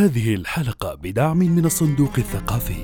[0.00, 2.82] هذه الحلقة بدعم من الصندوق الثقافي.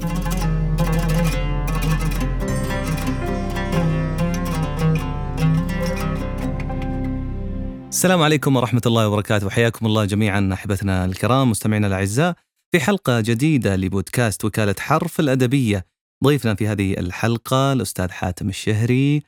[7.88, 9.46] السلام عليكم ورحمة الله وبركاته.
[9.46, 12.36] وحياكم الله جميعا أحبتنا الكرام مستمعينا الأعزاء
[12.72, 15.86] في حلقة جديدة لبودكاست وكالة حرف الأدبية.
[16.24, 19.22] ضيفنا في هذه الحلقة الأستاذ حاتم الشهري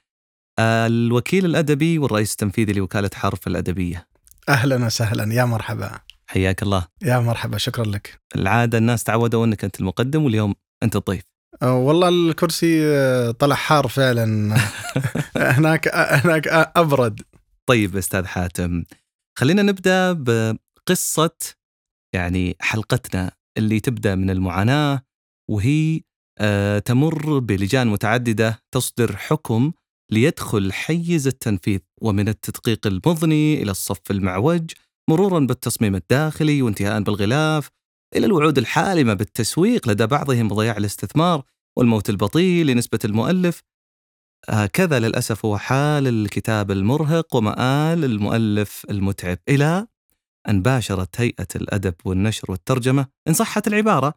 [0.61, 4.09] الوكيل الأدبي والرئيس التنفيذي لوكالة حرف الأدبية.
[4.49, 5.35] أهلا وسهلا.
[5.35, 6.08] يا مرحبا.
[6.31, 6.87] حياك الله.
[7.03, 8.21] يا مرحبا شكرا لك.
[8.37, 11.25] العادة الناس تعودوا أنك أنت المقدم واليوم أنت الضيف.
[11.63, 14.57] أه، والله الكرسي أه، طلع حار فعلا.
[15.37, 17.23] هناك هناك أبرد.
[17.69, 18.85] طيب أستاذ حاتم
[19.39, 21.37] خلينا نبدأ بقصة
[22.15, 25.03] يعني حلقتنا اللي تبدأ من المعاناة
[25.51, 26.01] وهي
[26.85, 29.73] تمر بلجان متعددة تصدر حكم
[30.13, 34.73] ليدخل حيز التنفيذ ومن التدقيق المضني إلى الصف المعوج
[35.09, 37.71] مرورا بالتصميم الداخلي وانتهاء بالغلاف
[38.17, 41.43] إلى الوعود الحالمة بالتسويق لدى بعضهم بضياع الاستثمار
[41.77, 43.63] والموت البطيء لنسبة المؤلف.
[44.49, 49.39] هكذا للأسف هو حال الكتاب المرهق ومآل المؤلف المتعب.
[49.49, 49.87] إلى
[50.49, 54.15] أن باشرت هيئة الأدب والنشر والترجمة إن صحت العبارة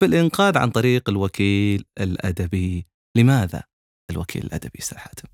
[0.00, 2.86] بالإنقاذ عن طريق الوكيل الأدبي.
[3.16, 3.62] لماذا
[4.10, 5.28] الوكيل الأدبي أستاذ حاتم؟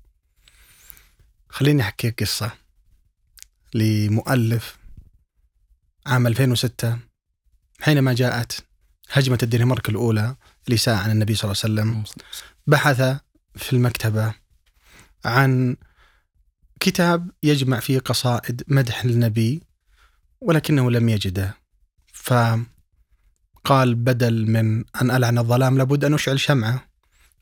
[1.49, 2.51] خليني أحكي قصة
[3.73, 4.78] لمؤلف
[6.09, 6.97] عام 2006
[7.81, 8.65] حينما جاءت
[9.11, 10.35] هجمة الدنمارك الأولى
[10.67, 12.03] الاساءه عن النبي صلى الله عليه وسلم
[12.67, 13.01] بحث
[13.55, 14.33] في المكتبة
[15.25, 15.77] عن
[16.79, 19.63] كتاب يجمع فيه قصائد مدح للنبي
[20.41, 21.57] ولكنه لم يجده.
[22.13, 26.89] فقال بدل من أن ألعن الظلام لابد أن اشعل شمعة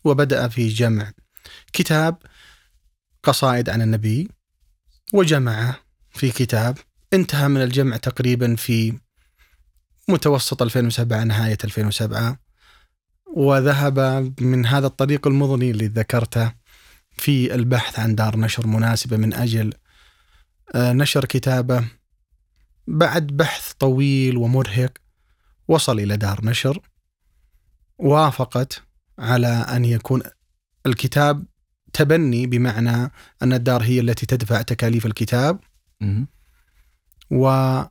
[0.03, 1.11] وبدأ في جمع
[1.73, 2.17] كتاب
[3.23, 4.29] قصائد عن النبي
[5.13, 5.79] وجمعه
[6.11, 6.77] في كتاب
[7.13, 8.93] انتهى من الجمع تقريبا في
[10.09, 12.39] متوسط 2007 نهاية 2007
[13.35, 16.53] وذهب من هذا الطريق المضني اللي ذكرته
[17.11, 19.73] في البحث عن دار نشر مناسبة من أجل
[20.75, 21.87] آه، نشر كتابه
[22.87, 24.91] بعد بحث طويل ومرهق
[25.67, 26.79] وصل إلى دار نشر
[27.97, 28.83] وافقت
[29.19, 30.21] على أن يكون
[30.85, 31.45] الكتاب
[31.93, 35.59] تبني بمعنى أن الدار هي التي تدفع تكاليف الكتاب.
[37.31, 37.81] و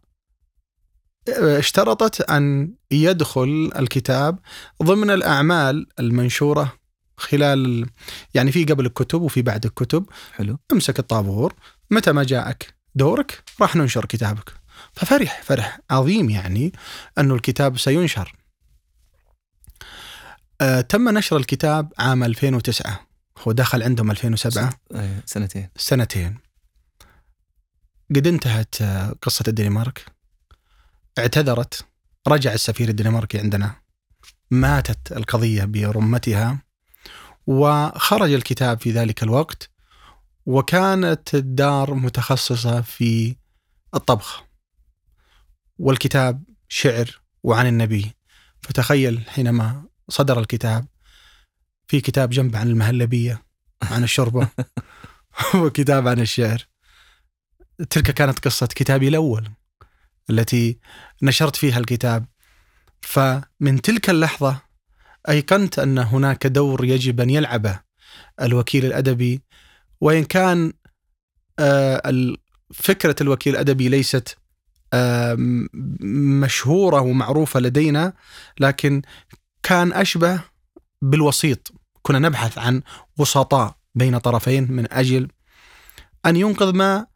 [1.29, 4.39] اشترطت أن يدخل الكتاب
[4.83, 6.73] ضمن الأعمال المنشورة
[7.17, 7.87] خلال
[8.35, 10.07] يعني في قبل الكتب وفي بعد الكتب.
[10.33, 10.59] حلو.
[10.73, 11.55] امسك الطابور.
[11.91, 14.53] متى ما جاءك دورك راح ننشر كتابك.
[14.93, 16.73] ففرح فرح عظيم يعني
[17.19, 18.37] أنه الكتاب سينشر.
[20.61, 23.07] آه تم نشر الكتاب عام 2009
[23.39, 25.69] هو دخل عندهم 2007 آه، سنتين.
[25.77, 26.46] سنتين.
[28.15, 30.07] قد انتهت آه، قصة الدنمارك.
[31.19, 31.87] اعتذرت
[32.29, 33.75] رجع السفير الدنماركي عندنا.
[34.51, 36.63] ماتت القضية برمتها
[37.47, 39.71] وخرج الكتاب في ذلك الوقت
[40.47, 43.37] وكانت الدار متخصصة في
[43.95, 44.45] الطبخ.
[45.79, 48.13] والكتاب شعر وعن النبي.
[48.63, 50.87] فتخيل حينما صدر الكتاب
[51.89, 53.43] في كتاب جنب عن المهلبية
[53.83, 54.49] عن الشوربة
[55.63, 56.67] وكتاب عن الشعر.
[57.91, 59.49] تلك كانت قصة كتابي الأول
[60.31, 60.79] التي
[61.23, 62.27] نشرت فيها الكتاب.
[63.01, 64.63] فمن تلك اللحظة
[65.29, 67.81] أيقنت أن هناك دور يجب أن يلعبه
[68.43, 69.43] الوكيل الأدبي
[70.01, 70.73] وإن كان
[71.59, 72.37] آه،
[72.75, 74.39] فكرة الوكيل الأدبي ليست
[76.43, 78.13] مشهورة ومعروفة لدينا
[78.61, 79.03] لكن
[79.63, 80.41] كان أشبه
[81.03, 81.73] بالوسيط.
[82.03, 82.83] كنا نبحث عن
[83.19, 85.29] وسطاء بين طرفين من أجل
[86.27, 87.07] أن ينقذ ما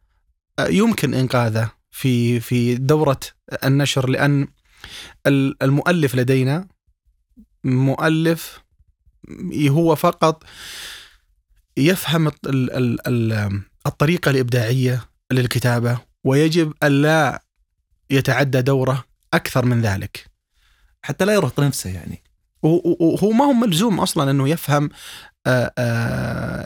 [0.59, 3.19] يمكن إنقاذه في في دورة
[3.65, 4.09] النشر
[5.27, 6.67] ال- المؤلف لدينا
[7.63, 8.59] مؤلف
[9.69, 10.43] هو فقط
[11.77, 17.43] يفهم الط- ال- ال- ال- الطريقة الإبداعية للكتابة ويجب ألا
[18.09, 20.25] يتعدى دوره أكثر من ذلك.
[21.01, 22.23] حتى لا يرهق نفسه يعني.
[22.63, 24.89] وهو ما هو ملزوم أصلا إنه يفهم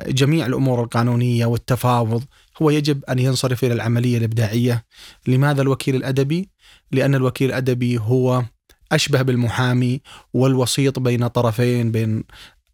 [0.08, 2.24] جميع الأمور القانونية والتفاوض.
[2.62, 4.86] هو يجب أن ينصرف إلى العملية الإبداعية
[5.28, 6.50] لماذا الوكيل الأدبي
[6.92, 8.44] لأن الوكيل الأدبي هو
[8.92, 10.02] أشبه بالمحامي
[10.34, 12.24] والوسيط بين طرفين بين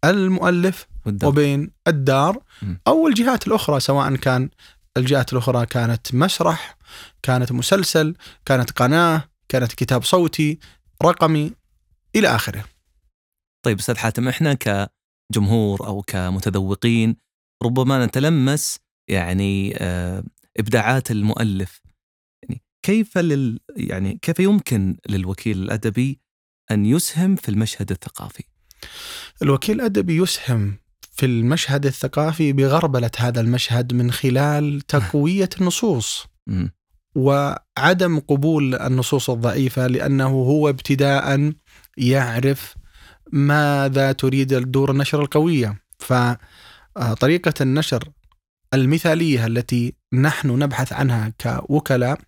[0.04, 1.30] المؤلف والدار.
[1.30, 2.42] وبين الدار.
[2.86, 4.50] أو الجهات الأخرى سواء كان
[4.96, 6.76] الجهات الأخرى كانت مسرح
[7.22, 8.14] كانت مسلسل
[8.44, 10.58] كانت قناة كانت كتاب صوتي
[11.02, 11.52] رقمي
[12.16, 12.64] إلى آخره
[13.64, 17.16] طيب أستاذ حاتم إحنا كجمهور أو كمتذوقين
[17.62, 18.78] ربما نتلمس
[19.12, 20.24] يعني آه،
[20.58, 21.80] إبداعات المؤلف
[22.42, 26.20] يعني كيف لل يعني كيف يمكن للوكيل الأدبي
[26.70, 28.44] أن يسهم في المشهد الثقافي؟
[29.42, 30.76] الوكيل الأدبي يسهم
[31.12, 36.26] في المشهد الثقافي بغربلة هذا المشهد من خلال تقوية النصوص.
[37.14, 41.52] وعدم قبول النصوص الضعيفة لأنه هو ابتداء
[41.96, 42.74] يعرف
[43.32, 48.08] ماذا تريد الدور النشر القوية فطريقة النشر
[48.74, 52.20] المثالية التي نحن نبحث عنها كوكلاء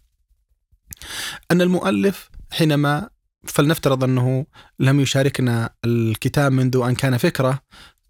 [1.50, 3.08] أن المؤلف حينما
[3.46, 4.46] فلنفترض أنه
[4.78, 7.62] لم يشاركنا الكتاب منذ أن كان فكرة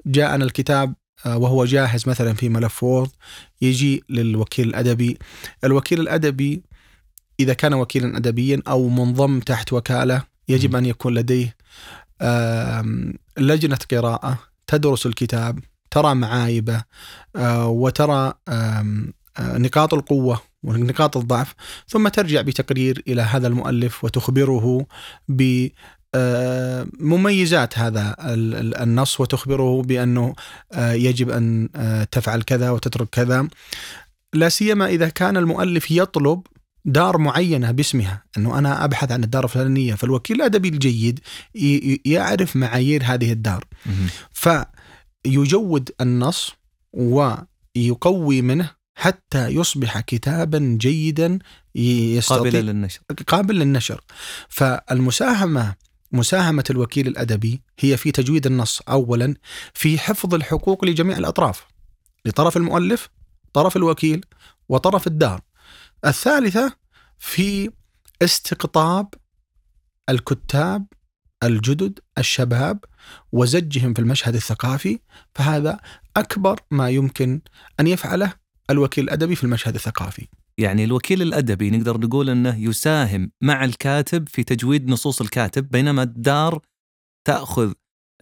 [0.07, 0.95] جاءنا الكتاب
[1.27, 3.11] آه، وهو جاهز مثلا في ملف وورد
[3.61, 5.19] يجي للوكيل الأدبي
[5.65, 6.63] الوكيل الأدبي
[7.41, 10.77] إذا كان وكيلا ادبيا أو منضم تحت وكالة يجب.
[10.77, 11.57] أن يكون لديه
[13.39, 15.59] لجنة قراءة تدرس الكتاب
[15.95, 16.85] ترى معايبة
[17.37, 19.07] آه، وترى آه،
[19.41, 21.55] نقاط القوة ونقاط الضعف
[21.89, 24.87] ثم ترجع بتقرير إلى هذا المؤلف وتخبره
[25.29, 25.69] ب
[26.15, 30.35] آه، مميزات هذا ال- ال- النص وتخبره بأنه
[30.79, 31.69] يجب أن
[32.11, 33.49] تفعل كذا وتترك كذا
[34.35, 36.43] لا سيما إذا كان المؤلف يطلب
[36.85, 41.21] دار معينة باسمها أنه أنا أبحث عن الدار الفلانية فالوكيل الأدبي الجيد
[42.05, 43.93] يعرف معايير هذه الدار مم.
[45.25, 46.53] فيجود النص
[46.93, 51.39] ويقوي منه حتى يصبح كتابا جيدا
[51.75, 53.01] يستطيع قابله للنشر.
[53.27, 54.01] قابل للنشر.
[54.49, 55.75] فالمساهمة
[56.13, 59.35] مساهمة الوكيل الأدبي هي في تجويد النص أولا
[59.75, 61.67] في حفظ الحقوق لجميع الأطراف
[62.25, 63.09] لطرف المؤلف
[63.53, 64.25] طرف الوكيل
[64.69, 65.41] وطرف الدار.
[66.05, 66.77] الثالثة
[67.19, 67.71] في
[68.23, 69.15] استقطاب
[70.09, 70.87] الكتاب
[71.43, 72.85] الجدد الشباب
[73.33, 74.99] وزجهم في المشهد الثقافي
[75.35, 75.81] فهذا
[76.17, 77.41] أكبر ما يمكن
[77.81, 78.33] أن يفعله
[78.71, 80.27] الوكيل الأدبي في المشهد الثقافي.
[80.59, 86.61] يعني الوكيل الأدبي نقدر نقول أنه يساهم مع الكاتب في تجويد نصوص الكاتب بينما الدار
[87.27, 87.73] تأخذ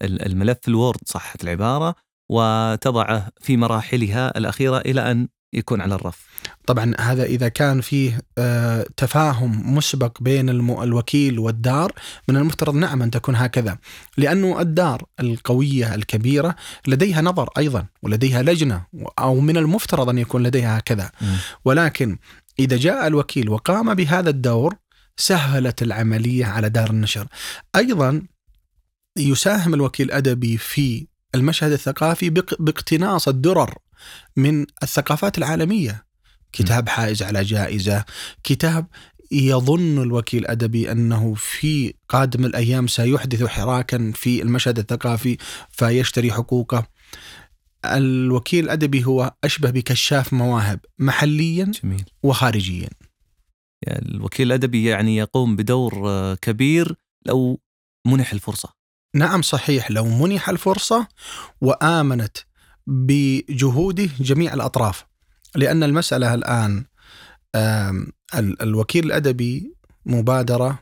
[0.02, 1.94] ال- الملف الوورد صحة العبارة
[2.30, 6.26] وتضعه في مراحلها الأخيرة إلى أن يكون على الرف.
[6.66, 11.92] طبعا هذا إذا كان فيه آه، تفاهم مسبق بين الوكيل والدار
[12.28, 13.78] من المفترض نعم أن تكون هكذا.
[14.16, 16.56] لأنه الدار القوية الكبيرة
[16.86, 18.84] لديها نظر أيضا ولديها لجنة
[19.18, 21.10] أو من المفترض أن يكون لديها هكذا.
[21.64, 22.18] ولكن
[22.58, 24.74] إذا جاء الوكيل وقام بهذا الدور
[25.16, 27.26] سهلت العملية على دار النشر.
[27.76, 28.22] أيضا
[29.18, 33.74] يساهم الوكيل الأدبي في المشهد الثقافي باق- باقتناص الدرر
[34.36, 36.04] من الثقافات العالمية.
[36.52, 38.04] كتاب حائز على جائزة.
[38.44, 38.86] كتاب
[39.32, 45.36] يظن الوكيل الادبي أنه في قادم الأيام سيحدث حراكا في المشهد الثقافي
[45.70, 46.86] فيشتري حقوقه.
[47.84, 52.04] الوكيل الادبي هو أشبه بكشاف مواهب محليا جميل.
[52.22, 52.88] وخارجيا.
[53.86, 56.96] يعني الوكيل الأدبي يعني يقوم بدور آه، كبير
[57.26, 57.60] لو
[58.06, 58.68] منح الفرصة.
[59.14, 61.08] نعم صحيح لو منح الفرصة
[61.60, 62.38] وآمنت
[62.86, 65.04] بجهوده جميع الأطراف
[65.54, 66.84] لأن المسألة الآن
[67.54, 69.74] آم، ال- الوكيل الأدبي
[70.06, 70.78] مبادرة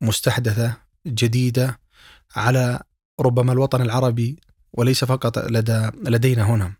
[0.00, 0.76] مستحدثة
[1.06, 1.80] جديدة
[2.36, 2.80] على
[3.20, 4.36] ربما الوطن العربي
[4.72, 6.72] وليس فقط لدى لدينا هنا.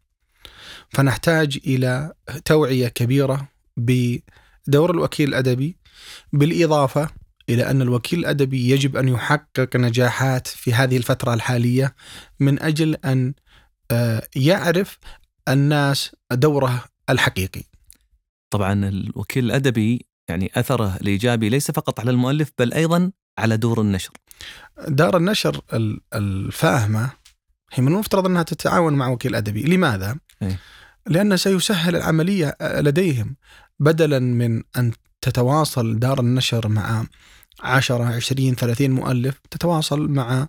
[0.91, 2.13] فنحتاج إلى
[2.45, 5.77] توعية كبيرة بدور الوكيل الأدبي
[6.33, 7.09] بالإضافة
[7.49, 11.95] إلى أن الوكيل الأدبي يجب أن يحقق نجاحات في هذه الفترة الحالية
[12.41, 12.59] من
[13.05, 13.35] أن آه،
[14.37, 14.99] يعرف
[15.49, 17.63] الناس دوره الحقيقي
[18.51, 24.11] طبعا الوكيل الأدبي يعني أثره الإيجابي ليس فقط على المؤلف بل أيضا على دور النشر.
[24.89, 27.11] دار النشر ال- الفاهمة
[27.73, 30.57] هي من المفترض أنها تتعاون مع وكيل أدبي لماذا؟ أي.
[31.07, 33.37] لأنه سيسهل العملية آه، لديهم
[33.81, 37.07] بدلا من أن تتواصل دار النشر مع
[37.61, 40.49] 10 20 30 مؤلف تتواصل مع آه، آه،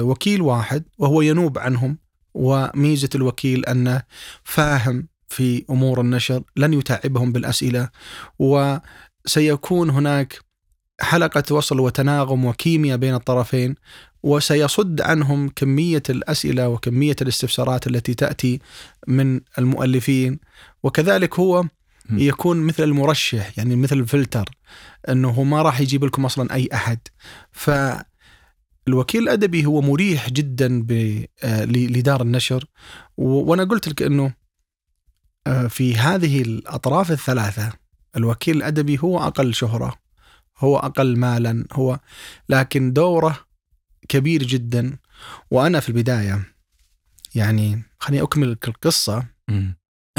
[0.00, 1.98] وكيل واحد وهو ينوب عنهم
[2.34, 4.02] وميزة الوكيل أنه
[4.44, 7.88] فاهم في أمور النشر لن يتعبهم بالأسئلة
[8.38, 10.38] وسيكون هناك
[11.00, 13.74] حلقة وصل وتناغم وكيمياء بين الطرفين
[14.22, 18.60] وسيصد عنهم كمية الأسئلة وكمية الاستفسارات التي تأتي
[19.08, 20.38] من المؤلفين
[20.82, 21.64] وكذلك هو.
[22.10, 24.44] يكون مثل المرشح يعني مثل الفلتر
[25.08, 26.98] إنه هو ما راح يجيب لكم أصلا أي أحد
[28.86, 30.86] فالوكيل الأدبي هو مريح جدا
[31.42, 32.64] آه، لدار النشر.
[33.16, 34.34] وأنا قلت لك إنه
[35.46, 37.72] آه، في هذه الأطراف الثلاثة
[38.16, 39.94] الوكيل الأدبي هو أقل شهرة
[40.58, 41.98] هو أقل مالا هو
[42.48, 43.46] لكن دوره
[44.08, 44.96] كبير جدا.
[45.50, 46.54] وأنا في البداية
[47.34, 49.26] يعني خليني أكمل القصة.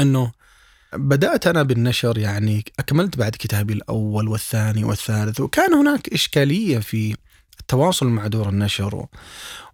[0.00, 0.32] إنه
[0.94, 7.16] بدأت أنا بالنشر يعني أكملت بعد كتابي الأول والثاني والثالث وكان هناك إشكالية في
[7.66, 8.96] التواصل مع دور النشر.
[8.96, 9.08] و...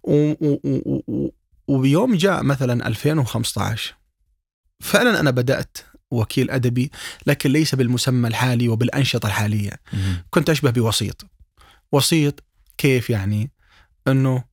[0.03, 0.35] و...
[0.41, 1.01] و...
[1.07, 1.29] و...
[1.67, 3.95] وبيوم جاء مثلا 2015
[4.79, 5.77] فعلا أنا بدأت
[6.11, 6.91] وكيل أدبي
[7.27, 9.71] لكن ليس بالمسمى الحالي وبالأنشطة الحالية.
[9.93, 10.25] مم.
[10.29, 11.25] كنت أشبه بوسيط.
[11.91, 12.43] وسيط
[12.77, 13.51] كيف يعني؟
[14.07, 14.43] أنه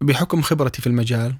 [0.00, 1.36] بحكم خبرتي في المجال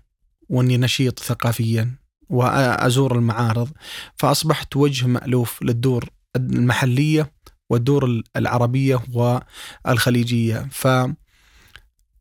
[0.49, 1.95] وأني نشيط ثقافيا
[2.29, 3.71] وأزور المعارض
[4.17, 7.33] فأصبحت وجه مألوف للدور المحلية
[7.71, 10.69] والدور العربية والخليجية.
[10.71, 10.89] ف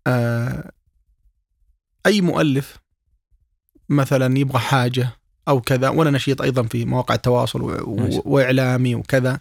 [0.08, 0.72] آه،
[2.06, 2.78] أي مؤلف
[3.90, 5.10] مثلا يبغى حاجة
[5.48, 7.62] أو كذا وأنا نشيط أيضا في مواقع التواصل.
[8.26, 9.40] وإعلامي وكذا.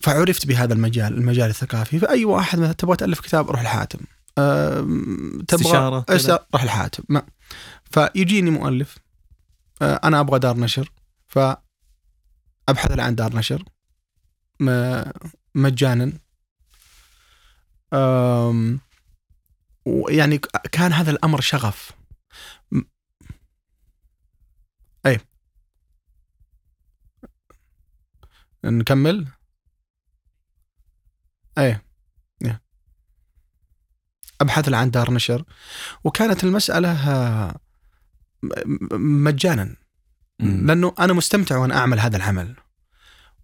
[0.00, 1.98] فعرفت بهذا المجال المجال الثقافي.
[1.98, 3.98] فأي واحد مثلا تبغى تألف كتاب روح الحاتم.
[4.38, 6.04] أم، تبغى استشارة
[6.54, 7.02] روح الحاتم.
[7.08, 7.22] ما.
[7.90, 8.98] فيجيني مؤلف
[9.82, 10.92] أه، أنا أبغى دار نشر
[11.26, 11.58] فأبحث
[12.98, 13.64] عن دار نشر.
[15.54, 16.12] مجانا.
[17.92, 18.80] أم،
[19.84, 20.38] ويعني
[20.72, 21.92] كان هذا الأمر شغف.
[25.06, 25.20] أي.
[28.64, 29.28] نكمل؟
[31.58, 31.84] إيه.
[34.40, 35.44] أبحث عن دار نشر.
[36.04, 37.60] وكانت المسألة آه،
[38.92, 39.76] مجانا.
[40.38, 42.56] لأنه أنا مستمتع وأنا أعمل هذا العمل.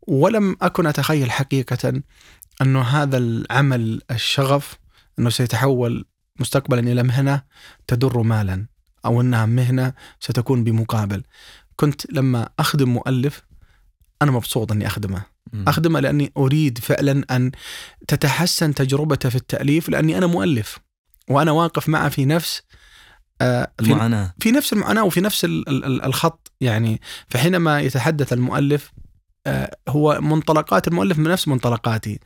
[0.07, 2.03] ولم أكن أتخيل حقيقة
[2.63, 4.79] انه هذا العمل الشغف
[5.19, 6.05] أنه سيتحول
[6.41, 7.43] مستقبلا إلى مهنة
[7.87, 8.67] تدر مالا
[9.05, 11.23] أو أنها مهنة ستكون بمقابل.
[11.77, 13.43] كنت لما أخدم مؤلف
[14.23, 15.23] أنا مبسوط أني أخدمه.
[15.53, 15.65] مم.
[15.69, 17.51] أخدمه لأني أريد فعلا أن
[18.09, 20.79] تتحسن تجربته في التأليف لأني أنا مؤلف
[21.29, 22.63] وأنا واقف معه في نفس
[23.43, 24.35] آه، في, المعاناة.
[24.41, 26.53] في نفس المعاناة وفي نفس ال- ال- ال- الخط.
[26.61, 28.93] يعني فحينما يتحدث المؤلف
[29.89, 32.19] هو منطلقات المؤلف من نفس منطلقاتي.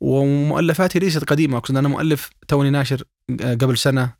[0.00, 1.56] ومؤلفاتي ليست قديمة.
[1.58, 3.02] أقصد أنا مؤلف توني ناشر
[3.40, 4.12] آه، قبل سنة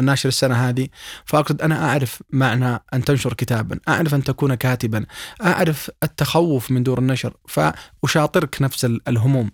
[0.00, 0.88] ناشر السنة هذه.
[1.24, 5.06] فأقصد أنا أعرف معنى أن تنشر كتابا، أعرف أن تكون كاتبا،
[5.44, 9.50] أعرف التخوف من دور النشر فأشاطرك نفس ال- الهموم.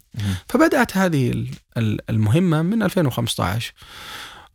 [0.49, 3.73] فبدأت هذه ال- ال- المهمة من 2015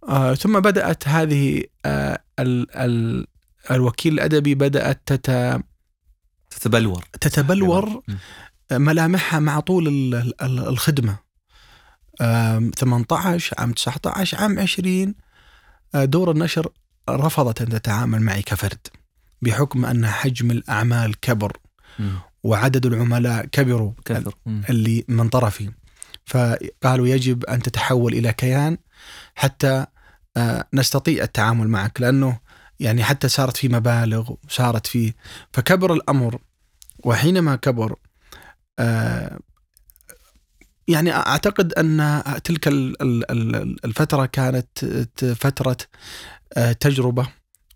[0.10, 3.28] آه ثم بدأت هذه آه ال ال
[3.72, 5.30] الوكيل الأدبي بدأت تت
[6.60, 8.18] تتبلور تتبلور مم.
[8.72, 11.18] ملامحها مع طول ال- ال- ال- الخدمة
[12.22, 15.16] آم، 18 عام 19 عام 20
[15.96, 16.68] آه، دور النشر
[17.10, 18.88] رفضت أن تتعامل معي كفرد
[19.42, 21.58] بحكم أن حجم الأعمال كبر.
[22.44, 24.36] وعدد العملاء كبروا كثر.
[24.48, 25.72] اللي من طرفي
[26.26, 28.78] فقالوا يجب أن تتحول إلى كيان
[29.36, 29.86] حتى
[30.38, 32.40] آه، نستطيع التعامل معك لأنه
[32.80, 35.14] يعني حتى صارت في مبالغ وصارت في
[35.54, 36.40] فكبر الأمر.
[37.00, 37.96] وحينما كبر
[38.80, 39.40] آه،
[40.88, 44.86] يعني أعتقد أن تلك ال- ال- ال- الفترة كانت
[45.36, 45.78] فترة
[46.54, 47.28] آه، تجربة.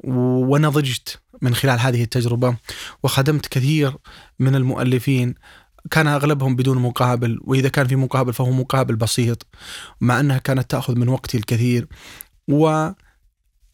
[0.04, 2.56] ونضجت من خلال هذه التجربة.
[3.04, 3.98] وخدمت كثير
[4.40, 5.36] من المؤلفين.
[5.92, 7.40] كان أغلبهم بدون مقابل.
[7.44, 9.48] وإذا كان في مقابل فهو مقابل بسيط.
[10.02, 11.88] مع أنها كانت تأخذ من وقتي الكثير.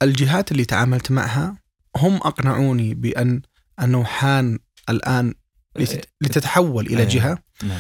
[0.02, 1.56] والجهات اللي تعاملت معها
[1.98, 3.42] هم أقنعوني بأن
[3.82, 4.60] انه حان
[4.90, 5.34] الان
[5.80, 7.08] لتت- لتتحول إلى إيه.
[7.10, 7.80] جهة نعم.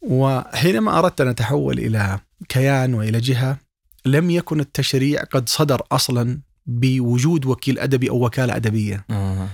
[0.00, 3.58] وحينما أردت أن أتحول إلى كيان وإلى جهة
[4.06, 9.48] لم يكن التشريع قد صدر أصلا بوجود وكيل أدبي أو وكالة أدبية آه.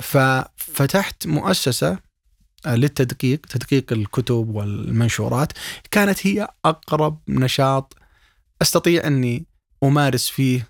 [0.00, 1.98] ففتحت مؤسسة
[2.66, 5.52] آه، للتدقيق تدقيق الكتب والمنشورات
[5.90, 7.96] كانت هي أقرب نشاط
[8.62, 9.46] أستطيع أني
[9.82, 10.68] أمارس فيه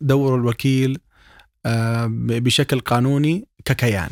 [0.00, 0.98] دور الوكيل
[1.66, 4.10] آه، بشكل قانوني ككيان.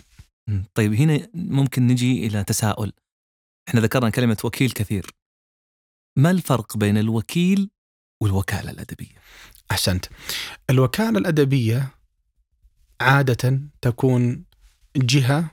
[0.75, 2.93] طيب هنا ممكن نجي إلى تساؤل
[3.69, 5.07] إحنا ذكرنا كلمة وكيل كثير
[6.17, 7.71] ما الفرق بين الوكيل
[8.23, 9.15] والوكالة الأدبية؟
[9.71, 10.07] أحسنت
[10.71, 11.89] الوكالة الأدبية
[13.01, 14.45] عادة تكون
[14.97, 15.51] جهة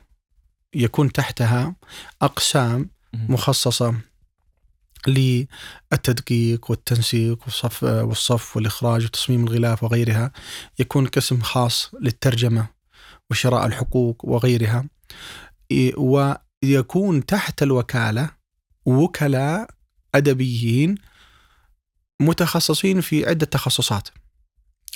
[0.76, 1.76] يكون تحتها
[2.22, 3.28] أقسام مم.
[5.10, 10.32] للتدقيق والتنسيق والصف والصف والإخراج وتصميم الغلاف وغيرها
[10.80, 12.68] يكون قسم خاص للترجمة
[13.32, 14.86] وشراء الحقوق وغيرها.
[15.98, 18.30] ويكون تحت الوكالة
[18.86, 19.70] وكلاء
[20.16, 20.96] أدبيين
[22.22, 24.10] متخصصين في عدة تخصصات.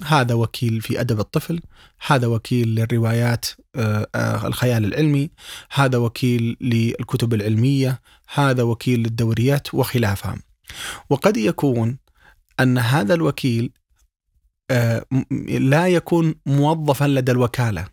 [0.05, 1.59] هذا وكيل في أدب الطفل
[2.07, 5.29] هذا وكيل للروايات آه، آه، الخيال العلمي
[5.71, 8.01] هذا وكيل للكتب العلمية
[8.33, 10.35] هذا وكيل للدوريات وخلافها.
[11.09, 11.97] وقد يكون
[12.59, 13.71] أن هذا الوكيل
[14.71, 15.05] آه،
[15.49, 17.87] لا يكون موظفا لدى الوكالة.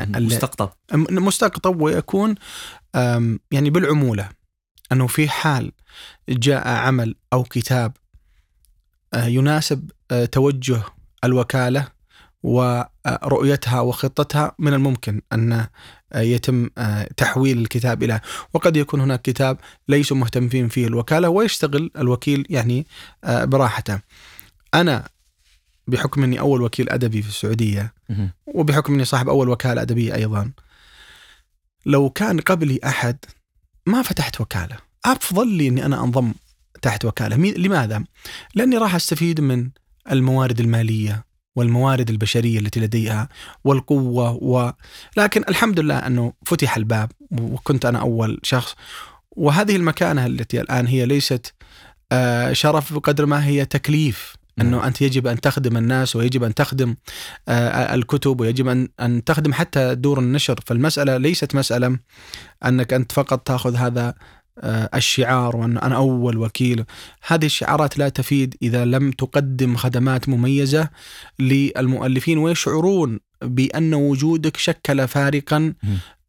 [0.00, 0.70] ال- مستقطب.
[1.10, 2.34] مستقطب ويكون
[3.50, 4.28] يعني بالعمولة.
[4.92, 5.72] أنه في حال
[6.28, 7.92] جاء عمل أو كتاب
[9.16, 9.90] يناسب
[10.32, 10.82] توجه
[11.24, 11.88] الوكالة
[12.42, 15.66] ورؤيتها وخطتها من الممكن أن
[16.12, 18.20] آه، يتم آه، تحويل الكتاب إلى.
[18.54, 19.58] وقد يكون هناك كتاب
[19.88, 22.86] ليسوا مهتمين فيه الوكالة ويشتغل الوكيل يعني
[23.24, 24.00] آه، براحته.
[24.74, 25.08] أنا
[25.86, 28.30] بحكم أني أول وكيل أدبي في السعودية مهم.
[28.46, 30.52] وبحكم إني صاحب أول وكالة أدبية أيضا
[31.86, 33.16] لو كان قبلي أحد
[33.86, 34.76] ما فتحت وكالة.
[35.04, 36.32] أفضل لي إني أنا أنضم
[36.82, 37.36] تحت وكالة.
[37.36, 38.04] لماذا؟
[38.54, 39.70] لأني راح أستفيد من
[40.10, 43.28] الموارد المالية والموارد البشرية التي لديها
[43.64, 44.72] والقوة و...
[45.16, 47.10] لكن الحمد لله أنه فتح الباب
[47.40, 48.74] وكنت أنا أول شخص.
[49.30, 51.54] وهذه المكانة التي الآن هي ليست
[52.12, 54.38] آه، شرف بقدر ما هي تكليف.
[54.60, 56.96] أنه أنت يجب أن تخدم الناس ويجب أن تخدم
[57.48, 60.60] آه، الكتب ويجب أن أن تخدم حتى دور النشر.
[60.66, 61.98] فالمسألة ليست مسألة
[62.64, 64.14] أنك أنت فقط تأخذ هذا
[64.64, 66.84] الشعار وأن أنا أول وكيل.
[67.26, 70.88] هذه الشعارات لا تفيد إذا لم تقدم خدمات مميزة
[71.38, 75.74] للمؤلفين ويشعرون بأن وجودك شكل فارقا.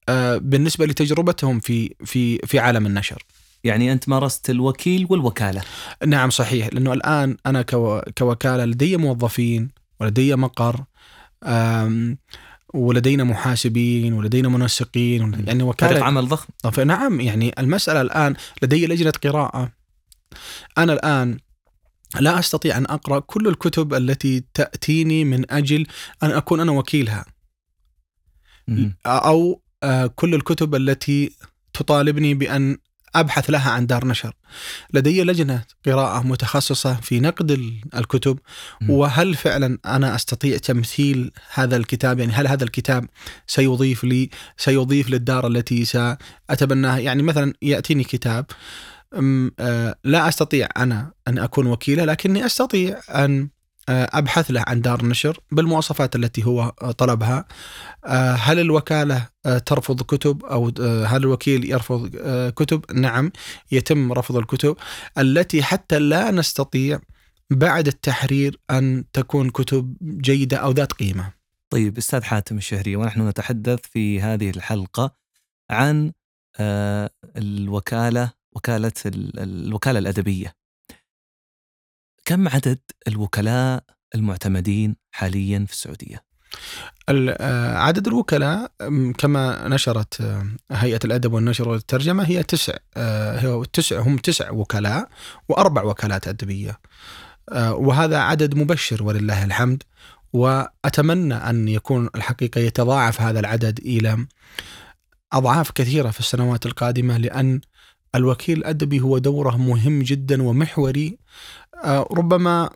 [0.10, 3.24] آه، بالنسبة لتجربتهم في في في عالم النشر.
[3.64, 5.62] يعني أنت مارست الوكيل والوكالة.
[6.08, 6.70] نعم صحيح.
[6.74, 9.70] لأنه الآن أنا كو كوكالة لدي موظفين
[10.00, 10.84] ولدي مقر
[12.74, 15.22] ولدينا محاسبين ولدينا منسقين.
[15.22, 19.72] يعني فريق وكاله عمل ضخم فنعم يعني المسألة الآن لدي لجنة قراءة
[20.78, 21.38] أنا الآن
[22.20, 25.88] لا أستطيع أن أقرأ كل الكتب التي تأتيني من أجل
[26.24, 27.26] أن أكون أنا وكيلها.
[29.06, 31.32] أو آه، كل الكتب التي
[31.74, 32.78] تطالبني بأن
[33.16, 34.34] أبحث لها عن دار نشر.
[34.94, 38.40] لدي لجنة قراءة متخصصة في نقد ال- الكتب.
[38.90, 43.06] وهل فعلا أنا أستطيع تمثيل هذا الكتاب يعني هل هذا الكتاب
[43.48, 48.46] سيضيف لي سيضيف للدار التي سأتبناها يعني مثلا يأتيني كتاب
[49.60, 53.50] آه، لا أستطيع أنا أن أكون وكيله لكني أستطيع أن
[53.90, 57.46] أبحث له عن دار نشر بالمواصفات التي هو آه، طلبها.
[58.06, 63.32] آه، هل الوكالة آه، ترفض كتب أو آه، هل الوكيل يرفض آه، كتب؟ نعم
[63.72, 64.76] يتم رفض الكتب
[65.18, 67.00] التي حتى لا نستطيع
[67.52, 71.32] بعد التحرير أن تكون كتب جيدة أو ذات قيمة.
[71.70, 75.16] طيب أستاذ حاتم الشهري ونحن نتحدث في هذه الحلقة
[75.70, 76.12] عن
[76.60, 80.54] آه، الوكالة وكالة ال- الوكالة الأدبية.
[82.30, 83.84] كم عدد الوكلاء
[84.16, 86.24] المعتمدين حاليا في السعودية؟
[87.10, 88.72] ال- آه، عدد الوكلاء
[89.18, 95.10] كما نشرت آه، هيئة الأدب والنشر والترجمة هي تسع آه، تسع هم تسع وكلاء
[95.50, 96.80] وأربع وكالات أدبية
[97.58, 99.84] وهذا عدد مبشر ولله الحمد
[100.34, 104.26] وأتمنى أن يكون الحقيقة يتضاعف هذا العدد إلى
[105.34, 107.62] أضعاف كثيرة في السنوات القادمة لأن
[108.16, 111.18] الوكيل الأدبي هو دوره مهم جدا ومحوري
[111.86, 112.70] ربما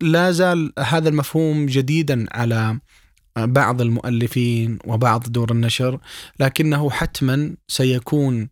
[0.00, 2.80] لا زال هذا المفهوم جديدا على
[3.36, 6.00] بعض المؤلفين وبعض دور النشر
[6.40, 8.48] لكنه حتما سيكون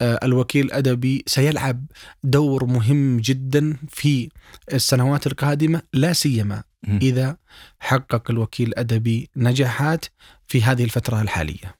[0.00, 1.86] آه، الوكيل الأدبي سيلعب
[2.24, 4.28] دور مهم جدا في
[4.72, 6.62] السنوات القادمة لا سيما.
[7.02, 7.36] إذا
[7.78, 10.04] حقق الوكيل الأدبي نجاحات
[10.46, 11.74] في هذه الفترة الحالية.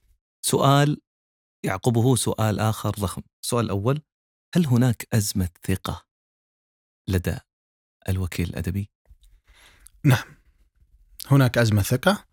[0.45, 0.97] سؤال
[1.65, 4.01] يعقبه سؤال آخر ضخم، السؤال الأول
[4.55, 6.06] هل هناك أزمة ثقة
[7.07, 7.37] لدى
[8.09, 8.89] الوكيل الأدبي؟
[11.31, 12.25] هناك أزمة ثقة.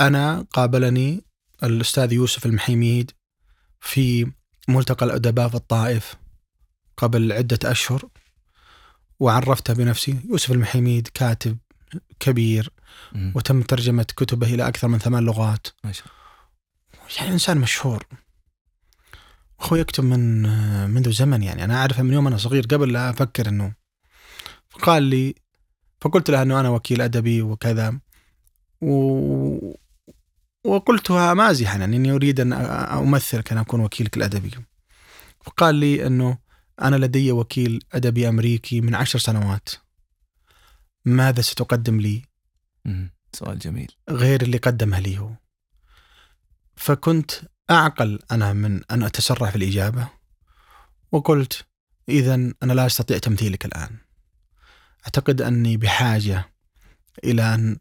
[0.00, 1.24] أنا قابلني
[1.62, 3.10] الأستاذ يوسف المحيميد
[3.80, 4.32] في
[4.68, 6.14] ملتقى الأدباء في الطائف
[6.96, 8.08] قبل عدة أشهر
[9.20, 11.58] وعرفته بنفسي يوسف المحيميد كاتب
[12.20, 12.72] كبير
[13.12, 13.32] مم.
[13.36, 16.06] وتم ترجمة كتبه إلى أكثر من ثمان لغات ما شاء.
[17.18, 18.06] يعني إنسان مشهور
[19.60, 20.42] أخوي يكتب من
[20.90, 23.74] منذ زمن يعني أنا أعرفه من يوم أنا صغير قبل لا أفكر إنه
[24.74, 25.34] فقال لي
[26.00, 28.00] فقلت له أنه أنا وكيل أدبي وكذا.
[28.80, 29.74] و...
[30.64, 34.50] وقلتها مازحا يعني إني أريد أن أمثلك أن أكون وكيلك الأدبي.
[35.40, 36.38] فقال لي أنه
[36.82, 39.68] أنا لدي وكيل أدبي أمريكي من عشر سنوات.
[41.04, 42.22] ماذا ستقدم لي؟
[42.84, 43.10] مم.
[43.32, 43.92] سؤال جميل.
[44.10, 45.30] غير اللي قدمها لي هو.
[46.76, 47.30] فكنت
[47.70, 50.08] أعقل أنا من أن أتسرع في الإجابة
[51.12, 51.66] وقلت
[52.08, 54.03] إذا أنا لا أستطيع تمثيلك الآن.
[55.04, 56.48] أعتقد أني بحاجة
[57.24, 57.76] إلى أن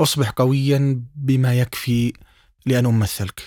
[0.00, 2.12] أصبح قويا بما يكفي
[2.66, 3.42] لأن أمثلك.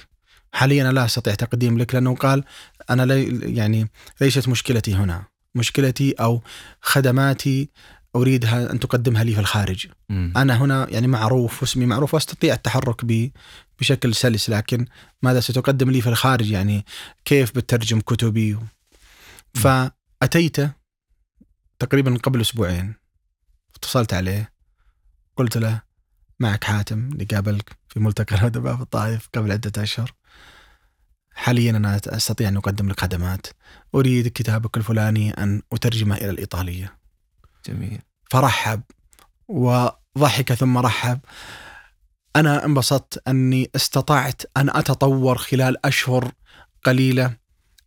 [0.51, 2.43] حاليا لا أستطيع تقديم لك لأنه قال
[2.89, 3.89] أنا لي يعني
[4.21, 5.23] ليست مشكلتي هنا.
[5.55, 6.41] مشكلتي أو
[6.81, 7.69] خدماتي
[8.15, 9.87] أريدها أن تقدمها لي في الخارج.
[10.09, 10.33] مم.
[10.37, 13.05] أنا هنا يعني معروف واسمي معروف وأستطيع التحرك
[13.79, 14.85] بشكل سلس لكن
[15.21, 16.85] ماذا ستقدم لي في الخارج؟ يعني
[17.25, 18.57] كيف بترجم كتبي؟
[19.53, 20.57] فأتيت
[21.79, 23.04] تقريبا قبل أسبوعين.
[23.75, 24.53] اتصلت عليه
[25.37, 25.81] قلت له
[26.39, 30.13] معك حاتم اللي قابلك في ملتقى الأدباء في الطائف قبل عدة أشهر.
[31.33, 33.47] حاليا أنا أستطيع أن أقدم لك خدمات.
[33.95, 36.97] أريد كتابك الفلاني أن أترجمه إلى الإيطالية.
[37.65, 38.01] جميل.
[38.31, 38.81] فرحب
[39.47, 41.19] وضحك ثم رحب.
[42.35, 46.31] أنا انبسطت أني استطعت أن أتطور خلال أشهر
[46.83, 47.37] قليلة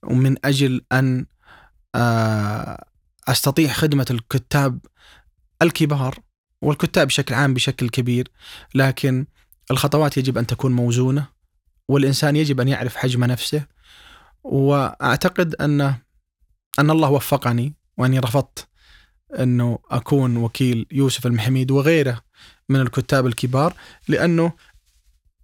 [0.04, 1.26] ومن أجل أن
[1.94, 2.84] آه،
[3.28, 4.78] أستطيع خدمة الكتاب
[5.62, 6.18] الكبار
[6.62, 8.28] والكتاب بشكل عام بشكل كبير
[8.74, 9.26] لكن
[9.70, 11.26] الخطوات يجب أن تكون موزونة
[11.88, 13.62] والإنسان يجب أن يعرف حجم نفسه
[14.44, 15.80] وأعتقد ان
[16.78, 18.68] أن الله وفقني وأني رفضت
[19.40, 22.20] أنه أكون وكيل يوسف المحميد وغيره
[22.68, 23.74] من الكتاب الكبار
[24.08, 24.52] لأنه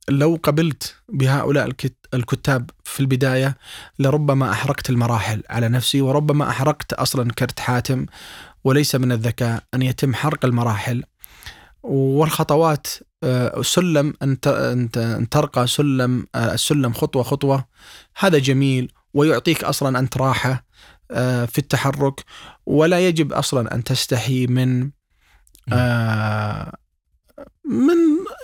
[0.09, 3.57] لو قبلت بهؤلاء الكت- الكتاب في البداية
[3.99, 8.07] لربما أحرقت المراحل على نفسي وربما أحرقت أصلا كرت حاتم
[8.65, 11.05] وليس من الذكاء أن يتم حرق المراحل.
[11.83, 12.87] والخطوات
[13.23, 14.37] آه، سلم أن
[14.97, 17.65] أن ترقى سلم آه، السلم خطوة خطوة.
[18.19, 20.67] هذا جميل ويعطيك أصلا انت راحه
[21.11, 22.25] آه، في التحرك.
[22.67, 24.91] ولا يجب أصلا أن تستحي من
[25.73, 26.75] آه،
[27.65, 27.97] من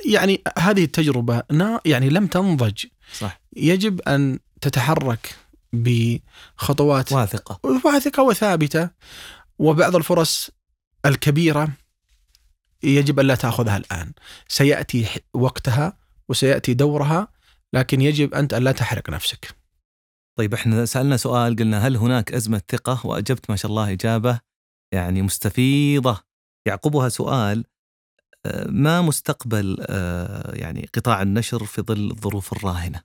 [0.07, 2.85] يعني هذه التجربة نا- يعني لم تنضج.
[3.19, 3.41] صح.
[3.57, 5.35] يجب أن تتحرك
[5.73, 7.61] بخطوات واثقة.
[7.85, 8.91] واثقة وثابتة.
[9.61, 10.51] وبعض الفرص
[11.07, 11.69] الكبيرة
[12.83, 14.13] يجب أن لا تأخذها الآن.
[14.49, 17.29] سيأتي ح- وقتها وسيأتي دورها
[17.73, 19.55] لكن يجب أنت أن لا تحرق نفسك.
[20.39, 24.41] طيب إحنا سألنا سؤال قلنا هل هناك أزمة ثقة؟ وأجبت ما شاء الله إجابة
[24.93, 26.21] يعني مستفيضة.
[26.67, 27.65] يعقبها سؤال
[28.47, 33.03] آه، ما مستقبل آه، يعني قطاع النشر في ظل الظروف الراهنة؟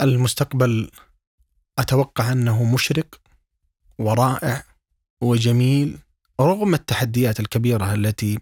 [0.00, 0.90] المستقبل
[1.78, 3.20] أتوقع أنه مشرق
[3.98, 4.64] ورائع
[5.22, 5.98] وجميل
[6.40, 8.38] رغم التحديات الكبيرة التي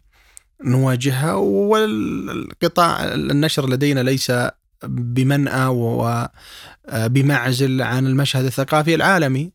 [0.64, 4.32] نواجهها والقطاع النشر لدينا ليس
[4.84, 5.66] بمنأى
[6.88, 9.52] وبمعزل عن المشهد الثقافي العالمي.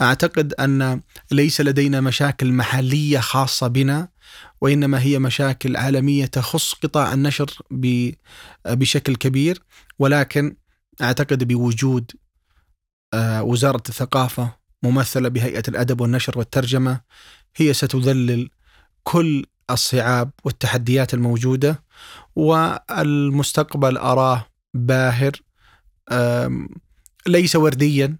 [0.00, 4.08] أعتقد أن ليس لدينا مشاكل محلية خاصة بنا
[4.60, 7.58] وإنما هي مشاكل عالمية تخص قطاع النشر
[8.66, 9.62] بشكل كبير
[9.98, 10.56] ولكن
[11.02, 12.10] أعتقد بوجود
[13.14, 13.82] آه، وزارة
[14.84, 17.00] الثقافه ممثله بهيئة الأدب والنشر والترجمة
[17.56, 18.50] هي ستذلل
[19.02, 21.82] كل الصعاب والتحديات الموجودة
[22.36, 25.32] والمستقبل أراه باهر
[27.26, 28.16] ليس ورديا.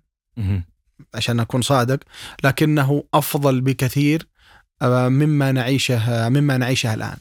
[1.15, 2.01] عشان أكون صادق
[2.45, 4.27] لكنه أفضل بكثير
[4.83, 7.17] آه، مما نعيشه مما نعيشه الآن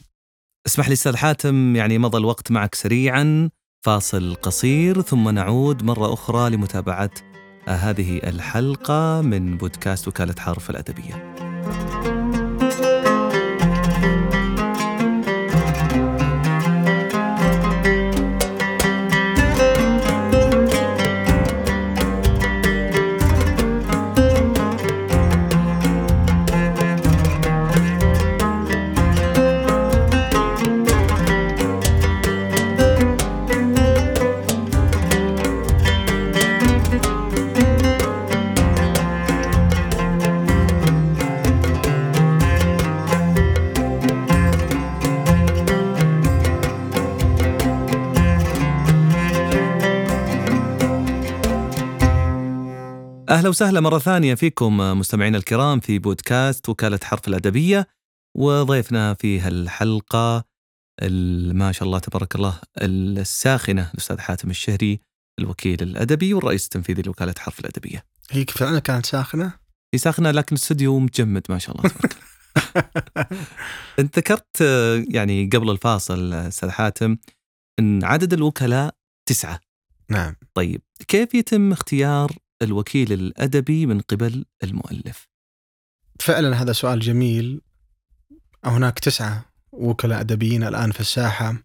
[0.66, 3.50] اسمح لي أستاذ حاتم يعني مضى الوقت معك سريعا
[3.84, 7.29] فاصل قصير ثم نعود مرة أخرى لمتابعة آه،
[7.68, 11.34] هذه الحلقة من بودكاست وكالة حرف الأدبية.
[53.30, 57.86] أهلا وسهلا مرة ثانية فيكم مستمعينا الكرام في بودكاست وكالة حرف الأدبية
[58.36, 60.44] وضيفنا في هالحلقة
[61.02, 65.00] ال- ما شاء الله تبارك الله الساخنة الأستاذ حاتم الشهري
[65.38, 68.04] الوكيل الأدبي والرئيس التنفيذي لوكالة حرف الأدبية.
[68.30, 69.52] هي فعلا كانت ساخنة
[69.94, 73.26] هي ساخنة لكن الاستوديو متجمد ما شاء الله تبارك الله.
[73.98, 74.60] انت ذكرت
[75.08, 77.16] يعني قبل الفاصل أستاذ حاتم
[77.78, 78.94] إن عدد الوكلاء
[79.28, 79.60] تسعة.
[80.08, 85.28] نعم طيب كيف يتم اختيار الوكيل الأدبي من قبل المؤلف؟
[86.20, 87.60] فعلا هذا سؤال جميل.
[88.64, 91.56] هناك تسعة وكلاء أدبيين الآن في الساحة.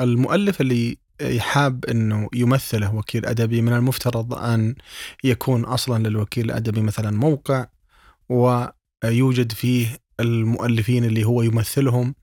[0.00, 4.74] المؤلف اللي يحاب أنه يمثله وكيل أدبي من المفترض أن
[5.24, 7.66] يكون أصلا للوكيل الأدبي مثلا موقع
[8.28, 12.14] ويوجد فيه المؤلفين اللي هو يمثلهم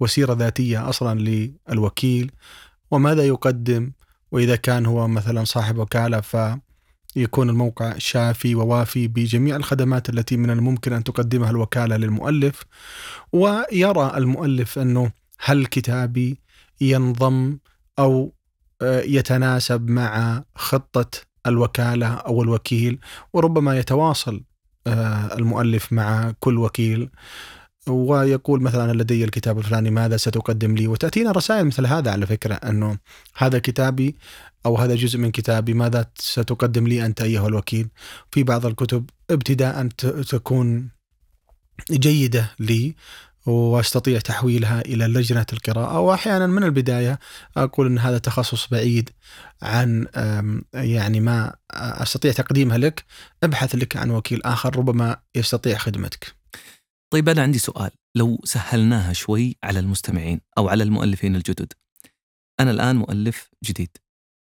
[0.00, 1.20] وسيرة ذاتية أصلا
[1.68, 2.30] للوكيل
[2.90, 3.92] وماذا يقدم؟
[4.32, 6.20] وإذا كان هو مثلا صاحب وكالة
[7.12, 12.62] فيكون الموقع شافي ووافي بجميع الخدمات التي من الممكن أن تقدمها الوكالة للمؤلف.
[13.32, 16.40] ويرى المؤلف أنه هل كتابي
[16.80, 17.58] ينضم
[17.98, 18.32] أو
[18.82, 21.10] آه، يتناسب مع خطة
[21.46, 22.98] الوكالة أو الوكيل؟
[23.32, 24.42] وربما يتواصل
[24.86, 27.10] آه، المؤلف مع كل وكيل.
[27.88, 32.98] ويقول مثلا لدي الكتاب الفلاني ماذا ستقدم لي وتأتينا رسائل مثل هذا على فكرة أنه
[33.36, 34.16] هذا كتابي
[34.66, 37.88] أو هذا جزء من كتابي ماذا ستقدم لي أنت أيها الوكيل
[38.30, 39.86] في بعض الكتب ابتداء
[40.28, 40.88] تكون
[41.90, 42.94] جيدة لي
[43.46, 47.18] واستطيع تحويلها إلى لجنة القراءة واحيانا من البداية
[47.56, 49.10] أقول إن هذا تخصص بعيد
[49.62, 50.06] عن
[50.74, 53.04] يعني ما أستطيع تقديمها لك
[53.42, 56.41] ابحث لك عن وكيل آخر ربما يستطيع خدمتك.
[57.12, 57.90] طيب أنا عندي سؤال.
[58.16, 61.72] لو سهلناها شوي على المستمعين أو على المؤلفين الجدد.
[62.60, 63.96] أنا الآن مؤلف جديد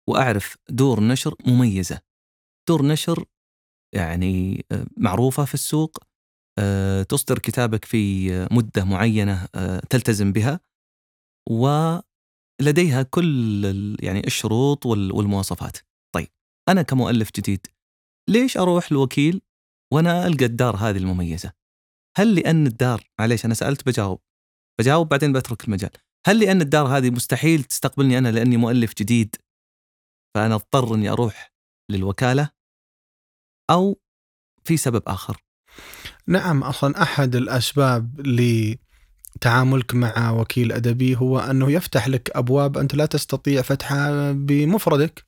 [0.10, 2.02] وأعرف دور نشر مميزة.
[2.70, 3.26] دور نشر
[3.96, 5.98] يعني آه، معروفة في السوق
[6.60, 10.60] آه، تصدر كتابك في مدة معينة آه، تلتزم بها
[11.50, 13.66] ولديها كل
[14.00, 15.78] يعني الشروط وال- والمواصفات.
[16.16, 16.28] طيب
[16.70, 17.68] أنا كمؤلف جديد
[18.30, 19.42] ليش أروح لوكيل
[19.94, 21.54] وأنا ألقى الدار هذه المميزة؟
[22.18, 24.22] هل لأن الدار معليش أنا سألت بجاوب
[24.80, 25.90] بجاوب بعدين بترك المجال.
[26.28, 29.36] هل لأن الدار هذه مستحيل تستقبلني أنا لأني مؤلف جديد
[30.36, 31.54] فأنا أضطر أني أروح
[31.92, 32.50] للوكالة؟
[33.70, 34.02] أو
[34.64, 35.38] في سبب آخر؟
[36.28, 38.22] نعم أصلا أحد الأسباب
[39.38, 45.26] لتعاملك مع وكيل أدبي هو أنه يفتح لك أبواب أنت لا تستطيع فتحها بمفردك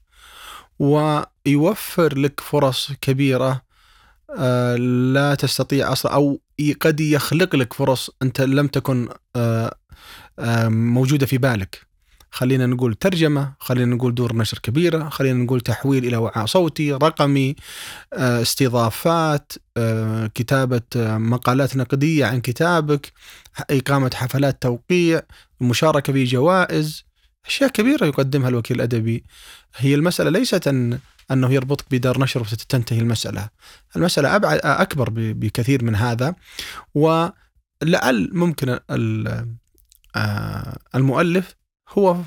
[0.79, 3.61] ويوفر لك فرص كبيرة
[4.37, 4.75] آه،
[5.13, 6.41] لا تستطيع أصلا أو
[6.81, 9.75] قد يخلق لك فرص أنت لم تكن آه،
[10.39, 11.91] آه، موجودة في بالك.
[12.31, 17.55] خلينا نقول ترجمة، خلينا نقول دور نشر كبيرة، خلينا نقول تحويل إلى وعاء صوتي، رقمي،
[18.13, 20.31] آه، استضافات، آه،
[21.17, 23.11] مقالات نقدية عن كتابك،
[23.69, 25.21] إقامة حفلات توقيع،
[25.61, 27.03] المشاركه في جوائز،
[27.45, 29.23] أشياء كبيرة يقدمها الوكيل الأدبي.
[29.77, 30.99] هي المسألة ليست أن
[31.31, 33.49] أنه يربطك بدار نشر وتنتهي المسألة.
[33.95, 36.35] المسألة ابعد أكبر بكثير من هذا
[36.93, 38.79] ولعل ممكن
[40.15, 41.55] آه، المؤلف
[41.89, 42.17] هو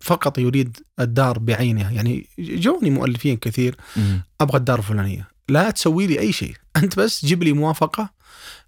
[0.00, 3.76] فقط يريد الدار بعينها يعني جوني مؤلفين كثير.
[4.40, 8.10] أبغى الدار الفلانية لا تسوي لي أي شيء أنت بس جيب لي موافقة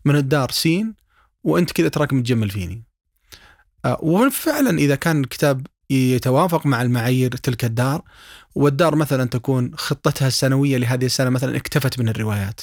[0.04, 0.94] من الدار سين
[1.44, 2.84] وأنت كذا تراك متجمل فيني
[3.84, 8.02] آه، وفعلا إذا كان الكتاب يتوافق مع المعايير تلك الدار
[8.54, 12.60] والدار مثلا تكون خطتها السنوية لهذه السنة مثلا اكتفت من الروايات.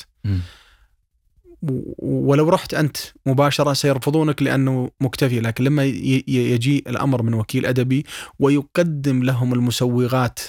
[1.62, 5.84] و- ولو رحت أنت مباشرة سيرفضونك لأنه مكتفي لكن لما
[6.28, 8.06] يجي الأمر من وكيل أدبي
[8.40, 10.40] ويقدم لهم المسوغات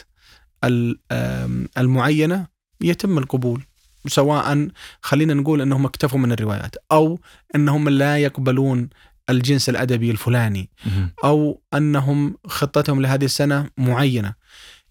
[0.65, 2.47] ال- آم، المعينة
[2.81, 3.63] يتم القبول
[4.07, 4.69] سواء
[5.03, 7.19] خلينا نقول أنهم اكتفوا من الروايات أو
[7.55, 8.89] أنهم لا يقبلون
[9.31, 10.71] الجنس الأدبي الفلاني.
[11.25, 14.35] أو أنهم خطتهم لهذه السنة معينة.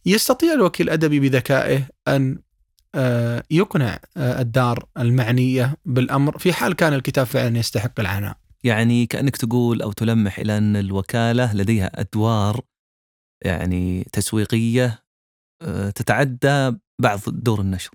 [0.05, 2.39] يستطيع الوكيل الأدبي بذكائه أن
[2.95, 8.37] آه، يقنع آه، الدار المعنية بالأمر في حال كان الكتاب فعلا يستحق العناء.
[8.63, 12.61] يعني كأنك تقول أو تلمح إلى أن الوكالة لديها أدوار
[13.41, 15.03] يعني تسويقية
[15.61, 17.91] آه، تتعدى بعض دور النشر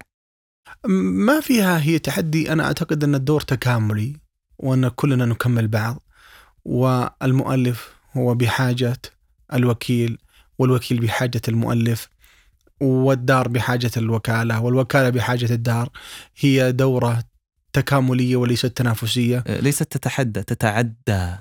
[0.89, 4.17] ما فيها هي تحدي أنا أعتقد أن الدور تكاملي
[4.59, 6.06] وأن كلنا نكمل بعض
[6.67, 8.97] والمؤلف هو بحاجة
[9.53, 10.19] الوكيل
[10.59, 12.09] والوكيل بحاجة المؤلف
[12.81, 15.89] والدار بحاجة الوكالة والوكالة بحاجة الدار.
[16.39, 17.23] هي دورة
[17.73, 19.45] تكاملية وليست تنافسية.
[19.47, 21.37] آه، ليست تتحدى تتعدى.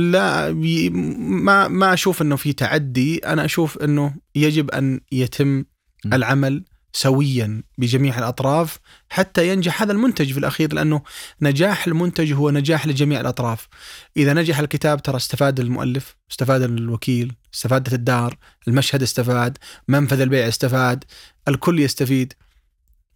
[0.00, 3.18] لا ما ما أشوف إنه في تعدي.
[3.18, 5.64] أنا أشوف إنه يجب أن يتم
[6.04, 6.14] م.
[6.14, 11.02] العمل سويا بجميع الأطراف حتى ينجح هذا المنتج في الأخير لأنه
[11.42, 13.68] نجاح المنتج هو نجاح لجميع الأطراف.
[14.16, 21.04] إذا نجح الكتاب ترى استفاد المؤلف، استفاد الوكيل، استفادت الدار، المشهد استفاد، منفذ البيع استفاد،
[21.48, 22.32] الكل يستفيد.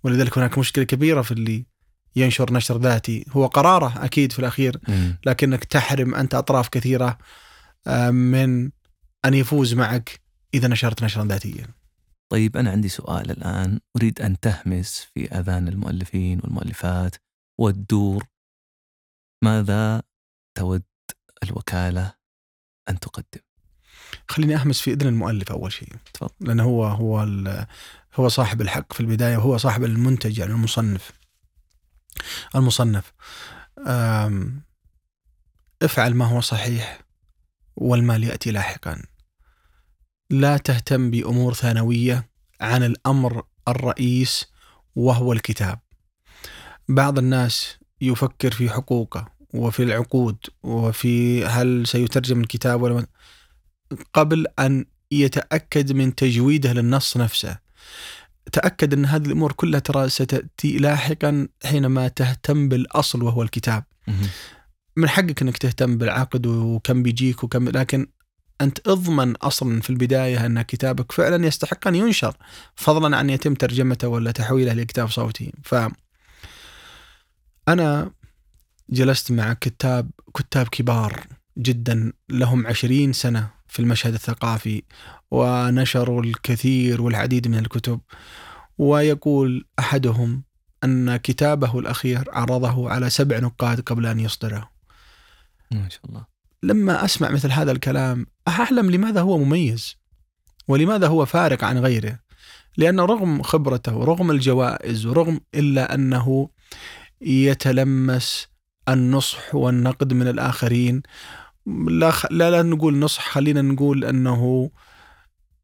[0.05, 1.67] ولذلك هناك مشكلة كبيرة في اللي
[2.17, 4.81] ينشر نشر ذاتي، هو قراره أكيد في الأخير.
[5.27, 7.19] لكنك تحرم أنت أطراف كثيرة
[7.87, 8.71] آه، من
[9.25, 10.21] أن يفوز معك
[10.55, 11.82] إذا نشرت نشرا ذاتيا.
[12.33, 17.17] طيب أنا عندي سؤال الآن أريد أن تهمس في آذان المؤلفين والمؤلفات
[17.59, 18.25] والدور
[19.45, 20.03] ماذا
[20.59, 20.83] تود
[21.43, 22.15] الوكالة
[22.89, 23.41] أن تقدم
[24.29, 25.89] خليني أهمس في إذن المؤلف أول شيء.
[26.15, 26.33] تفضل.
[26.41, 27.27] لأنه هو هو
[28.15, 31.13] هو صاحب الحق في البداية وهو صاحب المنتج يعني المصنف.
[32.55, 33.13] المصنف
[35.83, 37.01] افعل ما هو صحيح
[37.77, 39.03] والمال يأتي لاحقا.
[40.31, 42.31] لا تهتم بأمور ثانوية
[42.61, 44.47] عن الأمر الرئيس
[44.95, 45.79] وهو الكتاب.
[46.89, 53.07] بعض الناس يفكر في حقوقه وفي العقود وفي هل سيترجم الكتاب ولا
[54.15, 57.59] قبل أن يتأكد من تجويده للنص نفسه
[58.53, 63.85] تأكد أن هذه الأمور كلها ترى ستأتي لاحقا حينما تهتم بالأصل وهو الكتاب.
[64.97, 68.07] من حقك أنك تهتم بالعقد وكم بيجيك وكم لكن
[68.63, 72.37] أنت أضمن أصلا في البداية أن كتابك فعلا يستحق أن ينشر
[72.75, 75.53] فضلا عن يتم ترجمته ولا تحويله لكتاب صوتي.
[75.63, 75.75] ف
[77.69, 78.11] أنا
[78.91, 81.27] جلست مع كتاب كتاب كبار
[81.59, 84.83] جدا لهم عشرين سنة في المشهد الثقافي
[85.31, 88.01] ونشروا الكثير والعديد من الكتب.
[88.79, 90.43] ويقول أحدهم
[90.85, 94.71] أن كتابه الأخير عرضه على سبع نقاد قبل أن يصدره.
[95.71, 96.32] ما شاء الله.
[96.63, 99.97] لما أسمع مثل هذا الكلام أحلم لماذا هو مميز
[100.69, 102.19] ولماذا هو فارق عن غيره.
[102.77, 106.49] لأن رغم خبرته ورغم الجوائز ورغم إلا أنه
[107.21, 108.49] يتلمس
[108.89, 111.03] النصح والنقد من الآخرين
[111.89, 112.27] لا, خ...
[112.31, 114.71] لا لا نقول نصح خلينا نقول أنه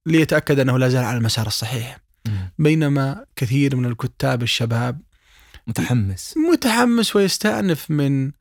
[0.06, 1.98] ليتأكد أنه لا زال على المسار الصحيح.
[2.58, 5.00] بينما كثير من الكتاب الشباب
[5.66, 6.34] متحمس.
[6.52, 8.32] متحمس ويستأنف من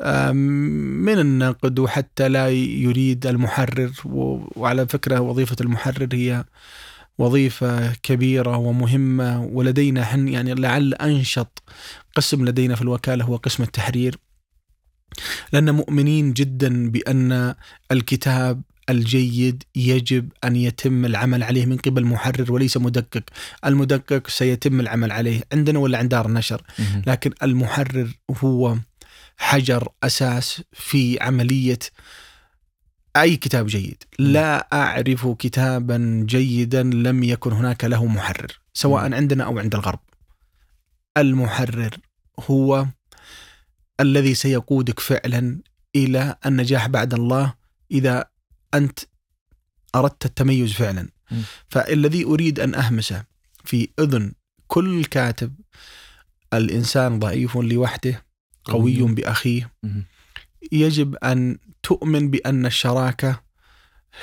[0.00, 6.44] من النقد وحتى لا يريد المحرر وعلى فكرة وظيفة المحرر هي
[7.18, 11.62] وظيفة كبيرة ومهمة ولدينا حن يعني لعل أنشط
[12.14, 14.16] قسم لدينا في الوكالة هو قسم التحرير.
[15.52, 17.54] لأن مؤمنين جدا بأن
[17.92, 23.22] الكتاب الجيد يجب أن يتم العمل عليه من قبل محرر وليس مدقق.
[23.66, 26.62] المدقق سيتم العمل عليه عندنا ولا عند دار النشر.
[27.06, 28.08] لكن المحرر
[28.44, 28.76] هو
[29.36, 31.78] حجر أساس في عملية
[33.16, 39.58] أي كتاب جيد، لا أعرف كتابا جيدا لم يكن هناك له محرر، سواء عندنا أو
[39.58, 40.00] عند الغرب.
[41.16, 41.96] المحرر
[42.40, 42.86] هو
[44.00, 45.60] الذي سيقودك فعلا
[45.96, 47.54] إلى النجاح بعد الله
[47.90, 48.24] إذا
[48.74, 48.98] أنت
[49.94, 51.08] أردت التميز فعلا.
[51.30, 51.42] م.
[51.68, 53.24] فالذي أريد أن أهمسه
[53.64, 54.32] في إذن
[54.66, 55.60] كل كاتب
[56.54, 58.24] الإنسان ضعيف لوحده
[58.64, 59.72] قوي بأخيه.
[60.72, 63.42] يجب أن تؤمن بأن الشراكة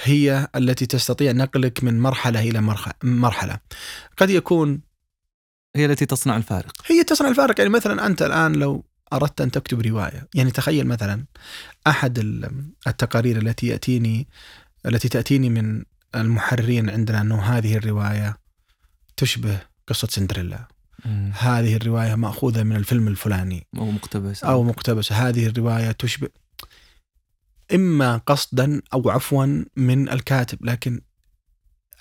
[0.04, 2.62] هي التي تستطيع نقلك من مرحلة إلى
[3.04, 3.60] مرحلة.
[4.18, 4.82] قد يكون
[5.76, 6.74] هي التي تصنع الفارق.
[6.88, 7.60] هي تصنع الفارق.
[7.60, 11.26] يعني مثلا أنت الآن لو أردت أن تكتب رواية، يعني تخيل مثلا
[11.88, 14.28] أحد ال- التقارير التي يأتيني
[14.86, 15.84] التي تأتيني من
[16.16, 18.38] المحررين عندنا أنه هذه الرواية
[19.18, 20.68] تشبه قصة سندريلا،
[21.06, 21.32] مم.
[21.40, 24.44] هذه الرواية مأخوذة من الفيلم الفلاني، أو مقتبس.
[24.44, 26.30] أو مقتبس هذه الرواية تشبه
[27.74, 30.66] إما قصدا أو عفوا من الكاتب.
[30.66, 31.02] لكن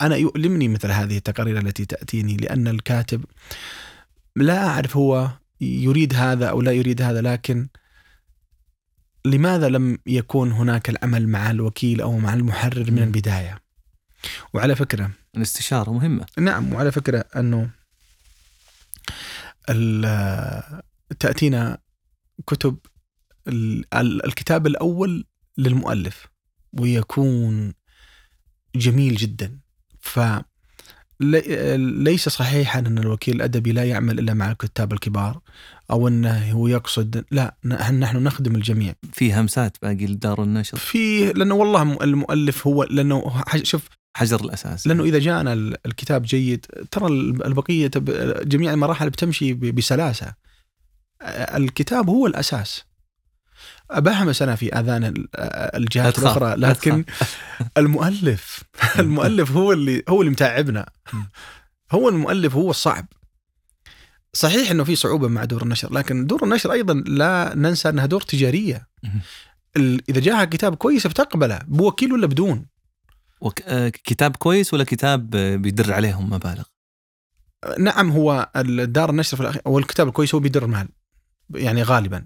[0.01, 3.25] أنا يؤلمني مثل هذه التقارير التي تأتيني لأن الكاتب
[4.37, 5.31] لا أعرف هو
[5.61, 7.69] يريد هذا أو لا يريد هذا لكن
[9.25, 13.03] لماذا لم يكون هناك العمل مع الوكيل أو مع المحرر من مم.
[13.03, 13.63] البداية؟
[14.55, 16.27] وعلى فكرة الاستشارة مهمة.
[16.39, 17.71] نعم وعلى فكرة أنه ال-
[21.19, 21.79] تأتينا
[22.47, 22.79] كتب
[23.49, 25.25] ال- ال- الكتاب الأول
[25.59, 26.27] للمؤلف
[26.73, 27.75] ويكون
[28.77, 29.59] جميل جدا.
[30.01, 30.21] ف
[31.21, 35.41] لي- ليس صحيحا أن الوكيل الأدبي لا يعمل إلا مع الكتاب الكبار
[35.91, 38.95] أو انه هو يقصد لا نحن نخدم الجميع.
[39.13, 45.05] في همسات باقي لدار النشر؟ في لأنه والله المؤلف هو لأنه شوف حجر الأساس لأنه
[45.05, 47.91] إذا جاءنا ال- الكتاب جيد ترى ال- البقية
[48.45, 50.35] جميع المراحل بتمشي بسلاسة.
[51.57, 52.85] الكتاب هو الأساس.
[53.97, 55.15] بهمس أنا في آذان
[55.75, 57.05] الجهات الأخرى لا لكن
[57.79, 58.63] المؤلف
[58.99, 60.87] المؤلف هو اللي هو اللي متعبنا.
[61.93, 63.07] هو المؤلف هو الصعب.
[64.33, 68.21] صحيح إنه في صعوبة مع دور النشر لكن دور النشر أيضا لا ننسى إنها دور
[68.21, 68.89] تجارية.
[70.09, 72.67] إذا جاها كتاب كويس بتقبله بوكيل ولا بدون.
[73.67, 76.65] آه، كتاب كويس ولا كتاب بيدر عليهم مبالغ؟
[77.79, 80.89] نعم هو الدار النشر في الأخير هو الكتاب الكويس هو بيدر مال
[81.55, 82.25] يعني غالبا.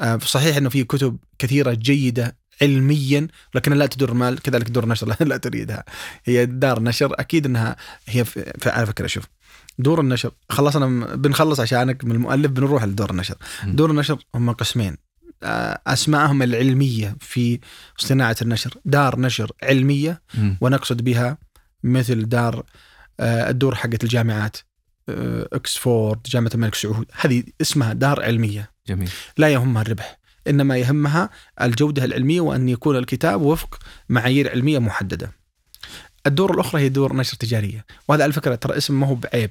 [0.00, 5.08] آه، صحيح إنه في كتب كثيرة جيدة علميا لكن لا تدر مال كذلك دور النشر
[5.20, 5.84] لا, لا تريدها.
[6.24, 8.24] هي دار نشر أكيد إنها هي
[8.66, 9.24] على فكرة شوف
[9.78, 10.86] دور النشر خلصنا
[11.16, 13.36] بنخلص عشانك من المؤلف بنروح لدور النشر.
[13.64, 14.96] دور النشر هم قسمين.
[15.42, 17.60] آه، اسمائهم العلمية في
[17.98, 20.58] صناعة النشر دار نشر علمية مم.
[20.60, 21.38] ونقصد بها
[21.82, 22.64] مثل دار
[23.20, 24.56] آه، الدور حقت الجامعات
[25.08, 27.06] آه، أكسفورد جامعة الملك سعود.
[27.20, 28.70] هذه اسمها دار علمية.
[28.86, 29.10] جميل.
[29.38, 30.18] لا يهمها الربح
[30.48, 31.30] إنما يهمها
[31.62, 33.78] الجودة العلمية وأن يكون الكتاب وفق
[34.08, 35.32] معايير علمية محددة.
[36.26, 39.50] الدور الأخرى هي دور نشر تجارية وهذا على فكرة ترى اسم ما هو بعيب.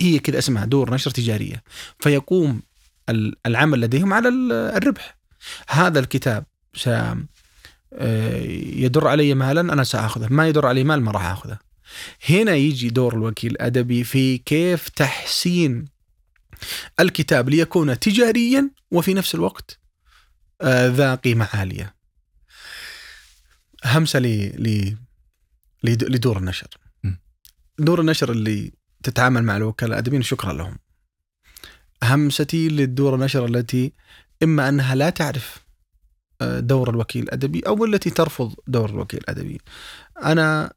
[0.00, 1.62] هي كذا اسمها دور نشر تجارية.
[2.00, 2.62] فيقوم
[3.08, 5.19] ال- العمل لديهم على ال- الربح.
[5.68, 8.36] هذا الكتاب س- آه،
[8.74, 10.28] يدر علي مالا أنا سأخذه.
[10.30, 11.58] ما يدر علي مال ما راح أخذه.
[12.28, 15.84] هنا يجي دور الوكيل الأدبي في كيف تحسين
[17.00, 19.80] الكتاب ليكون تجاريا وفي نفس الوقت
[20.60, 21.94] آه، ذا قيمة عالية.
[23.84, 24.96] همسة ل
[25.84, 26.68] لدور النشر.
[27.78, 28.72] دور النشر اللي
[29.02, 30.78] تتعامل مع الوكلاء الأدبيين شكرا لهم.
[32.02, 33.92] همستي للدور النشر التي
[34.42, 35.64] إما أنها لا تعرف
[36.40, 39.60] آه، دور الوكيل الأدبي أو التي ترفض دور الوكيل الأدبي.
[40.22, 40.72] أنا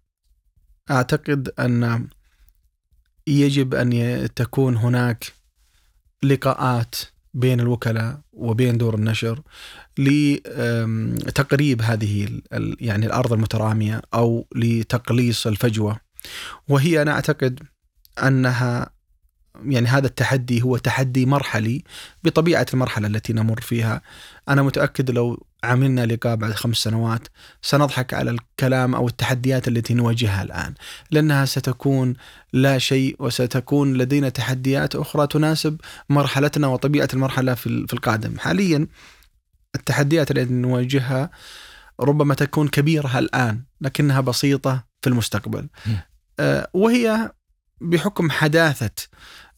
[0.91, 2.07] أعتقد أن
[3.28, 5.34] يجب ي- تكون هناك
[6.24, 6.95] لقاءات
[7.34, 9.41] بين الوكلاء وبين دور النشر
[9.97, 12.41] لتقريب هذه
[12.80, 15.99] يعني الأرض المترامية أو لتقليص الفجوة
[16.68, 17.59] وهي أنا أعتقد
[18.24, 18.89] أنها
[19.65, 21.83] يعني هذا التحدي هو تحدي مرحلي
[22.23, 24.01] بطبيعة المرحلة التي نمر فيها.
[24.49, 27.27] أنا متأكد لو عملنا لقاء بعد خمس سنوات
[27.61, 30.73] سنضحك على الكلام أو التحديات التي نواجهها الآن
[31.11, 32.13] لأنها ستكون
[32.53, 38.39] لا شيء وستكون لدينا تحديات أخرى تناسب مرحلتنا وطبيعة المرحلة في ال- في القادم.
[38.39, 38.87] حاليا
[39.75, 41.29] التحديات التي نواجهها
[41.99, 45.67] ربما تكون كبيرة الآن لكنها بسيطة في المستقبل.
[46.39, 47.31] آه، وهي
[47.84, 48.91] بحكم حداثة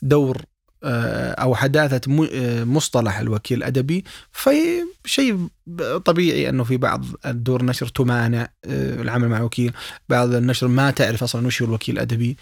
[0.02, 0.42] دور
[0.84, 4.52] آه، أو حداثة م- آه، مصطلح الوكيل الأدبي في
[5.06, 9.74] شيء ب- طبيعي أنه في بعض الدور النشر تمانع آه، العمل مع وكيل،
[10.10, 12.38] بعض النشر ما تعرف أصلا وش هو الوكيل الأدبي.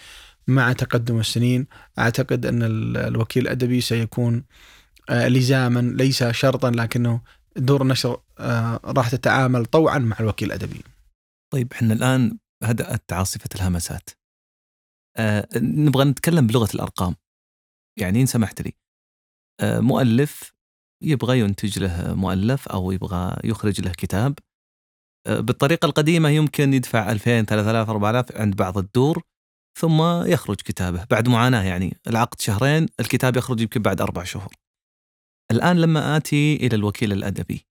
[0.47, 1.67] مع تقدم السنين
[1.99, 4.43] أعتقد أن ال- الوكيل الأدبي سيكون
[5.11, 7.21] لزاما ليس شرطا لكنه
[7.55, 8.19] دور النشر
[8.86, 10.81] راح تتعامل طوعا مع الوكيل الأدبي.
[11.53, 14.09] طيب إحنا الآن هدأت عاصفة الهمسات.
[15.18, 17.16] آه نبغى نتكلم بلغة الأرقام.
[17.99, 18.74] يعني إن سمحت لي.
[19.61, 20.53] آه مؤلف
[21.03, 24.39] يبغى ينتج له مؤلف أو يبغى يخرج له كتاب.
[25.28, 29.24] آه بالطريقة القديمة يمكن يدفع 2000 3000 4000 عند بعض الدور
[29.80, 34.53] ثم يخرج كتابه بعد معاناة يعني العقد شهرين الكتاب يخرج يمكن بعد أربع شهور.
[35.51, 37.66] الآن لما آتي إلى الوكيل الأدبي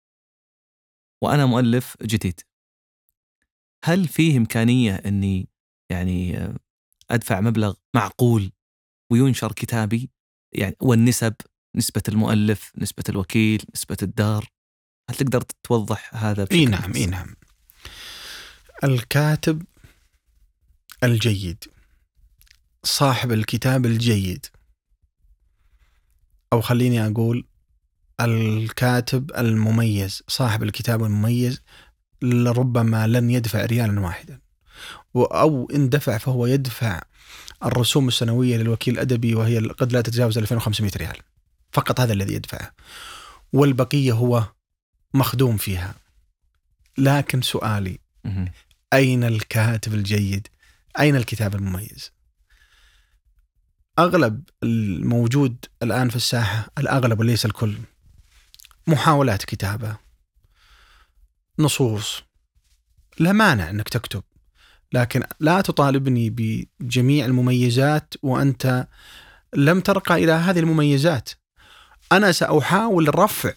[1.24, 2.42] وأنا مؤلف جديد
[3.86, 5.50] هل فيه إمكانية أني
[5.92, 6.38] يعني
[7.12, 8.52] أدفع مبلغ معقول
[9.12, 10.10] وينشر كتابي
[10.54, 11.34] يعني والنسب
[11.76, 14.50] نسبة المؤلف نسبة الوكيل نسبة الدار
[15.10, 17.36] هل تقدر توضح هذا إي بشكل نعم أبسط؟ اي نعم.
[18.84, 19.64] الكاتب
[21.04, 21.64] الجيد
[22.84, 24.46] صاحب الكتاب الجيد
[26.54, 27.48] أو خليني أقول
[28.22, 31.62] الكاتب المميز صاحب الكتاب المميز
[32.24, 34.40] ربما لن يدفع ريالا واحدا
[35.14, 37.02] و- أو إن دفع فهو يدفع
[37.66, 41.18] الرسوم السنوية للوكيل الأدبي وهي قد لا تتجاوز 2500 ريال
[41.72, 42.72] فقط هذا الذي يدفعه
[43.54, 44.44] والبقية هو
[45.14, 45.96] مخدوم فيها
[46.98, 48.00] لكن سؤالي.
[48.94, 50.48] أين الكاتب الجيد؟
[51.00, 52.12] أين الكتاب المميز؟
[54.00, 57.78] أغلب الموجود الآن في الساحة الأغلب وليس الكل
[58.88, 59.98] محاولات كتابة
[61.60, 62.24] نصوص
[63.20, 64.24] لا مانع أنك تكتب
[64.94, 68.88] لكن لا تطالبني بجميع المميزات وأنت
[69.56, 71.30] لم ترقى إلى هذه المميزات
[72.12, 73.54] أنا سأحاول رفع.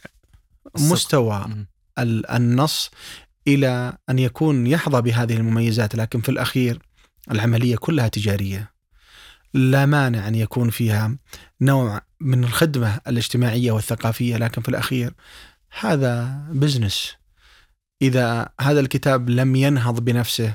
[0.78, 1.66] مستوى
[1.98, 2.90] النص
[3.48, 6.78] إلى أن يكون يحظى بهذه المميزات لكن في الأخير
[7.30, 8.74] العملية كلها تجارية.
[9.54, 11.16] لا مانع أن يكون فيها
[11.60, 15.14] نوع من الخدمة الاجتماعية والثقافية لكن في الأخير
[15.80, 17.14] هذا بزنس.
[18.02, 20.54] إذا هذا الكتاب لم ينهض بنفسه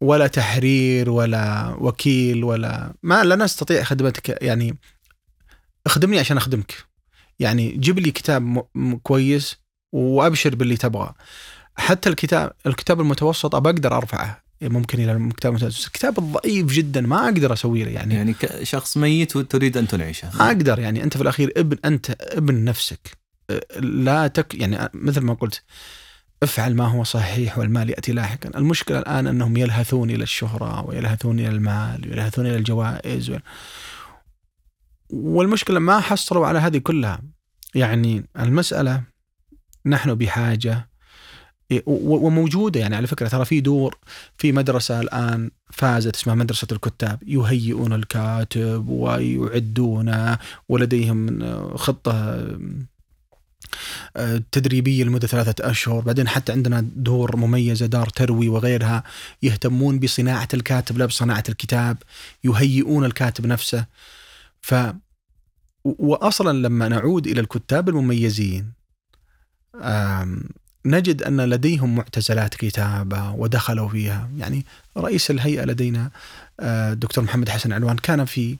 [0.00, 4.42] ولا تحرير ولا وكيل ولا ما لا نستطيع خدمتك.
[4.42, 4.78] يعني
[5.86, 6.74] اخدمني عشان أخدمك.
[7.38, 9.56] يعني جيب لي كتاب م- م- كويس
[9.92, 11.14] وأبشر باللي تبغاه.
[11.76, 14.44] حتى الكتاب الكتاب المتوسط أبى أقدر أرفعه.
[14.62, 17.90] ممكن إلى الكتاب المتوسط، الكتاب الضعيف جدا ما أقدر أسوي له.
[17.90, 20.30] يعني يعني كشخص ميت وتريد أن تنعشه.
[20.38, 20.78] ما أقدر.
[20.78, 23.18] يعني أنت في الأخير ابن أنت ابن نفسك.
[23.78, 25.62] لا تك يعني مثل ما قلت
[26.42, 31.48] افعل ما هو صحيح والمال يأتي لاحقا، المشكلة الآن أنهم يلهثون إلى الشهرة ويلهثون إلى
[31.48, 33.36] المال ويلهثون إلى الجوائز و...
[35.10, 37.22] والمشكلة ما حصلوا على هذه كلها.
[37.74, 39.02] يعني المسألة
[39.86, 40.88] نحن بحاجة
[41.86, 42.80] و- وموجودة.
[42.80, 43.98] يعني على فكرة ترى في دور
[44.38, 47.22] في مدرسة الآن فازت اسمها مدرسة الكتاب.
[47.26, 51.40] يهيئون الكاتب ويعدونه ولديهم
[51.76, 52.46] خطة
[54.16, 59.02] آه، تدريبية لمدة ثلاثة أشهر، بعدين حتى عندنا دور مميزه دار تروي وغيرها
[59.42, 61.96] يهتمون بصناعة الكاتب لا بصناعه الكتاب،
[62.44, 63.84] يهيئون الكاتب نفسه.
[64.60, 64.74] ف
[65.84, 68.72] و- واصلا لما نعود إلى الكتاب المميزين
[70.86, 76.10] نجد أن لديهم معتزلات كتابة ودخلوا فيها يعني رئيس الهيئة لدينا
[76.60, 78.56] آه، الدكتور محمد حسن علوان كان في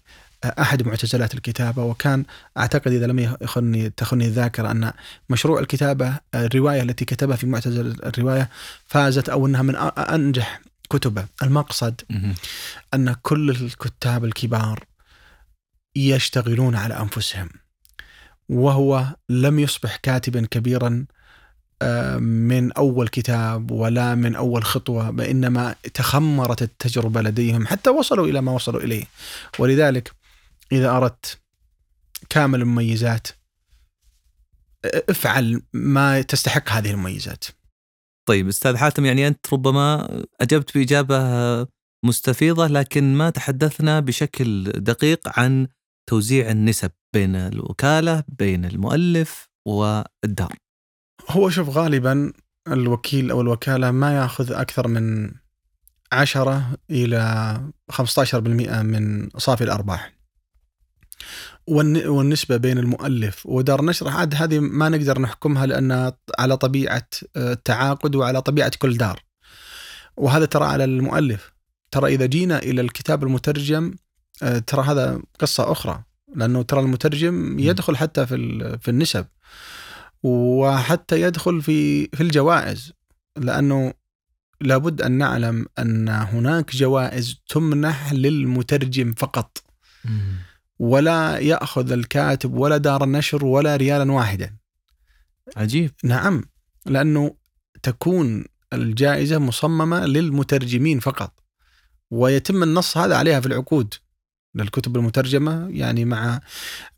[0.47, 2.25] أحد معتزلات الكتابة وكان
[2.59, 4.93] أعتقد إذا لم يخني تخني الذاكرة أن
[5.29, 8.51] مشروع الكتابة آه، الرواية التي كتبها في معتزل الرواية
[8.87, 12.01] فازت أو أنها من أنجح كتبه المقصد.
[12.95, 14.85] أن كل الكتاب الكبار
[15.97, 17.49] يشتغلون على أنفسهم
[18.49, 21.07] وهو لم يصبح كاتبا كبيرا
[21.83, 28.41] آه، من أول كتاب ولا من أول خطوة وإنما تخمرت التجربة لديهم حتى وصلوا إلى
[28.41, 29.05] ما وصلوا إليه
[29.59, 30.13] ولذلك
[30.75, 31.41] إذا أردت
[32.29, 33.29] كامل المميزات
[34.85, 37.45] افعل ما تستحق هذه المميزات
[38.29, 40.09] طيب أستاذ حاتم يعني أنت ربما
[40.41, 41.19] أجبت بإجابة
[42.05, 45.69] مستفيضة لكن ما تحدثنا بشكل دقيق عن
[46.11, 50.57] توزيع النسب بين الوكالة بين المؤلف والدار.
[51.31, 52.33] هو شوف غالبا
[52.69, 55.31] الوكيل أو الوكالة ما يأخذ أكثر من
[56.13, 57.61] 10 إلى
[57.93, 58.35] 15%
[58.83, 60.13] من صافي الأرباح.
[61.71, 67.07] والن- والنسبة بين المؤلف ودار النشر عاد هذه ما نقدر نحكمها لانها على طبيعة
[67.37, 69.21] آه، التعاقد وعلى طبيعة كل دار.
[70.17, 71.53] وهذا ترى على المؤلف.
[71.91, 73.95] ترى إذا جينا إلى الكتاب المترجم
[74.43, 76.03] آه، ترى هذا قصة أخرى
[76.37, 78.37] لأنه ترى المترجم يدخل حتى في
[78.83, 79.27] في النسب.
[80.23, 82.93] وحتى يدخل في في الجوائز
[83.37, 83.93] لأنه
[84.61, 89.59] لابد أن نعلم أن هناك جوائز تمنح للمترجم فقط
[90.85, 94.57] ولا يأخذ الكاتب ولا دار النشر ولا ريالا واحدا.
[95.57, 95.91] عجيب.
[96.05, 96.45] نعم
[96.87, 97.37] لأنه
[97.83, 101.33] تكون الجائزة مصممة للمترجمين فقط
[102.11, 103.95] ويتم النص هذا عليها في العقود.
[104.55, 106.41] للكتب المترجمة يعني مع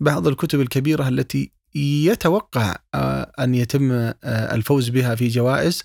[0.00, 5.82] بعض الكتب الكبيرة التي يتوقع آه، أن يتم آه، الفوز بها في جوائز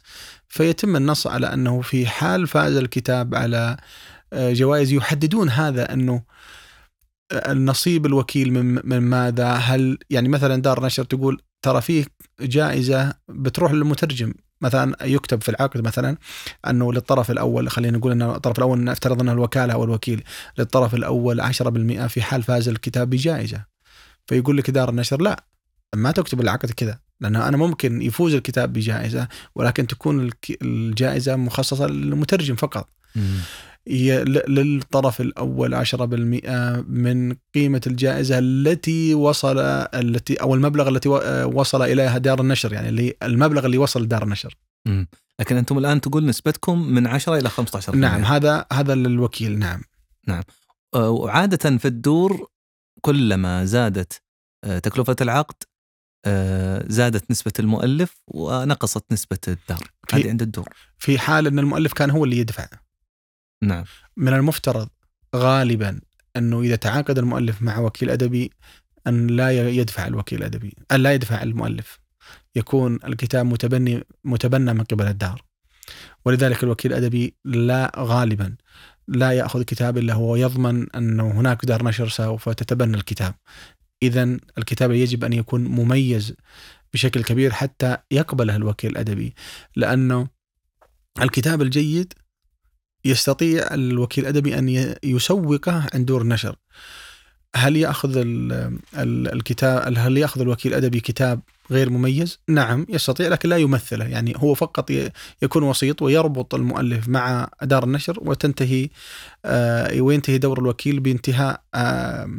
[0.47, 3.77] فيتم النص على أنه في حال فاز الكتاب على
[4.33, 6.23] آه، جوائز يحددون هذا أنه
[7.31, 12.05] النصيب الوكيل من من ماذا؟ هل يعني مثلا دار نشر تقول ترى فيه
[12.41, 16.17] جائزة بتروح للمترجم مثلا يكتب في العقد مثلا
[16.67, 20.23] أنه للطرف الأول خلينا نقول ان الطرف الأول نفترض إنه الوكالة أو الوكيل
[20.57, 23.65] للطرف الأول 10% في حال فاز الكتاب بجائزة.
[24.27, 25.43] فيقول لك دار النشر لا
[25.95, 30.29] ما تكتب العقد كذا لأنه أنا ممكن يفوز الكتاب بجائزة ولكن تكون
[30.61, 32.89] الجائزة مخصصة للمترجم فقط.
[33.87, 35.99] للطرف الأول 10%
[36.87, 41.09] من قيمة الجائزة التي وصل التي أو المبلغ التي
[41.45, 44.57] وصل إليها دار النشر يعني اللي المبلغ اللي وصل لدار النشر.
[45.39, 49.81] لكن أنتم الآن تقول نسبتكم من 10 إلى 15% نعم هذا هذا للوكيل نعم.
[50.95, 52.47] آه، وعادة في الدور
[53.01, 54.21] كلما زادت
[54.63, 55.63] آه، تكلفة العقد
[56.25, 59.91] آه، زادت نسبة المؤلف ونقصت نسبة الدار.
[60.13, 60.69] هذه عند الدور.
[60.97, 62.67] في حال إن المؤلف كان هو اللي يدفع.
[63.63, 63.83] نعم.
[64.17, 64.89] من المفترض
[65.35, 66.01] غالبا
[66.37, 68.51] أنه إذا تعاقد المؤلف مع وكيل أدبي
[69.07, 71.99] أن لا يدفع الوكيل الادبي أن لا يدفع المؤلف.
[72.55, 75.43] يكون الكتاب متبني متبنى من قبل الدار.
[76.25, 78.55] ولذلك الوكيل الادبي لا غالبا
[79.07, 83.33] لا يأخذ كتاب إلا هو يضمن انه هناك دار نشر سوف تتبنى الكتاب.
[84.03, 86.35] اذا الكتاب يجب أن يكون مميز
[86.93, 89.35] بشكل كبير حتى يقبله الوكيل الادبي
[89.75, 90.27] لأنه
[91.21, 92.13] الكتاب الجيد
[93.05, 96.55] يستطيع الوكيل الادبي أن يسوقه عند دور النشر.
[97.55, 98.51] هل يأخذ ال
[98.97, 101.41] ال الكتاب هل يأخذ الوكيل الادبي كتاب
[101.71, 104.91] غير مميز؟ نعم يستطيع لكن لا يمثله، يعني هو فقط
[105.41, 108.89] يكون وسيط ويربط المؤلف مع دار النشر وتنتهي
[109.45, 112.29] آه وينتهي دور الوكيل بانتهاء آه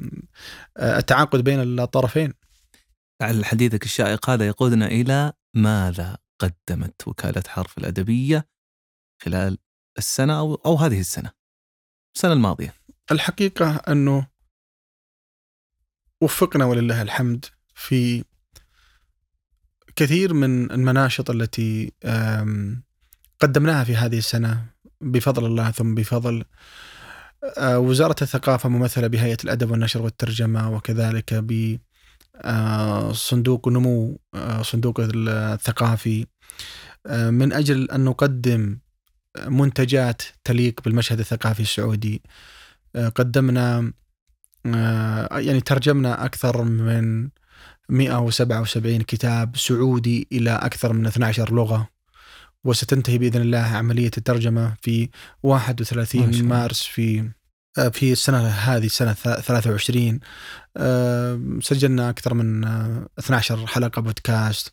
[0.79, 2.33] التعاقد بين الطرفين.
[3.23, 8.47] لعل حديثك الشائق هذا يقودنا إلى ماذا قدمت وكالة حرف الأدبية
[9.23, 9.59] خلال
[9.99, 11.31] السنة أو أو هذه السنة
[12.15, 12.75] السنة الماضية.
[13.11, 14.27] الحقيقة أنه
[16.21, 18.25] وفقنا ولله الحمد في
[19.97, 21.93] كثير من المناشط التي
[23.41, 24.67] قدمناها في هذه السنة
[25.01, 26.45] بفضل الله ثم بفضل
[27.59, 31.79] آه، وزارة الثقافة ممثلة بهيئة الأدب والنشر والترجمة وكذلك ب
[32.37, 36.27] آه، صندوق نمو آه، صندوق الثقافي
[37.09, 38.79] من أجل أن نقدم
[39.47, 42.23] منتجات تليق بالمشهد الثقافي السعودي.
[42.97, 43.93] آه، قدمنا
[44.67, 47.29] آه، يعني ترجمنا أكثر من
[47.89, 51.89] 177 كتاب سعودي إلى أكثر من 12 لغة
[52.65, 55.09] وستنتهي بإذن الله عملية الترجمة في ما
[55.43, 56.43] 31 شاء الله.
[56.43, 57.31] مارس في
[57.79, 60.21] آه، في السنة هذه سنة 23
[60.77, 62.65] آه، سجلنا أكثر من
[63.19, 64.73] 12 حلقة بودكاست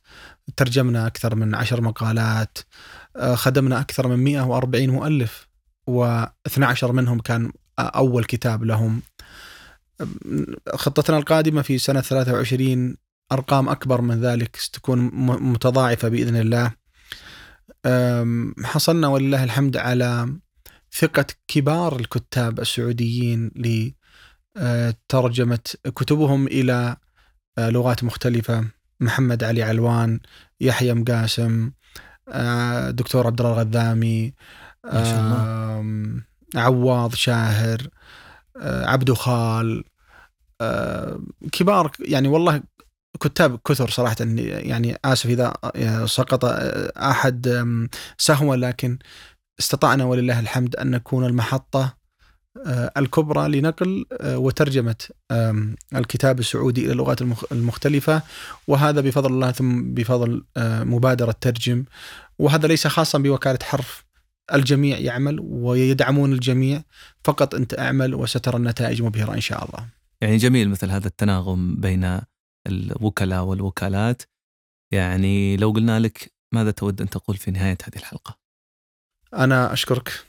[0.58, 2.58] ترجمنا أكثر من 10 مقالات.
[3.20, 5.48] خدمنا أكثر من 140 مؤلف
[5.90, 9.02] و12 منهم كان أول كتاب لهم.
[10.74, 12.98] خطتنا القادمة في سنة 23
[13.32, 15.00] أرقام أكبر من ذلك ستكون
[15.52, 16.72] متضاعفة بإذن الله.
[18.64, 20.30] حصلنا ولله الحمد على
[20.94, 23.52] ثقة كبار الكتاب السعوديين
[24.56, 25.60] لترجمة
[25.96, 26.98] كتبهم إلى
[27.58, 28.66] آه، لغات مختلفة.
[29.00, 30.20] محمد علي علوان
[30.62, 31.79] يحيى مقاسم آه،
[32.92, 34.34] دكتور عبد الله الغذامي
[34.86, 36.22] ما شاء الله.
[36.56, 37.88] عواض شاهر
[38.58, 39.84] آه، عبدو خال
[41.52, 42.62] كبار يعني والله
[43.20, 46.46] كتاب كثر صراحة يعني آسف إذا سقط
[46.98, 47.48] أحد
[48.18, 49.00] سهوا لكن
[49.60, 51.99] استطعنا ولله الحمد أن نكون المحطة آه،
[52.98, 54.96] الكبرى لنقل آه، وترجمة
[55.96, 57.22] الكتاب السعودي إلى اللغات
[57.52, 58.22] المختلفة.
[58.68, 61.86] وهذا بفضل الله ثم بفضل آه، مبادرة ترجم.
[62.40, 64.06] وهذا ليس خاصا بوكالة حرف.
[64.54, 66.84] الجميع يعمل ويدعمون الجميع.
[67.24, 69.86] فقط أنت أعمل وسترى النتائج مبهرة إن شاء الله.
[70.22, 72.22] يعني جميل مثل هذا التناغم بين
[72.68, 74.22] الوكلاء والوكالات.
[74.92, 78.40] يعني لو قلنا لك ماذا تود أن تقول في نهاية هذه الحلقة؟
[79.34, 80.26] أنا أشكرك.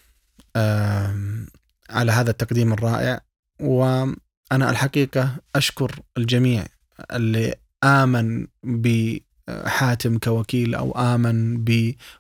[1.90, 3.20] على هذا التقديم الرائع
[3.60, 6.66] وأنا الحقيقة أشكر الجميع
[7.12, 11.64] اللي آمن بحاتم كوكيل أو آمن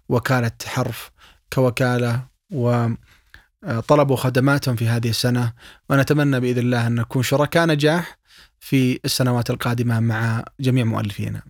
[0.08, 1.10] بوكالة حرف
[1.52, 5.52] كوكالة وطلبوا خدماتهم في هذه السنة
[5.90, 8.18] ونتمنى بإذن الله أن نكون شركاء نجاح
[8.60, 11.42] في السنوات القادمة مع جميع مؤلفينا.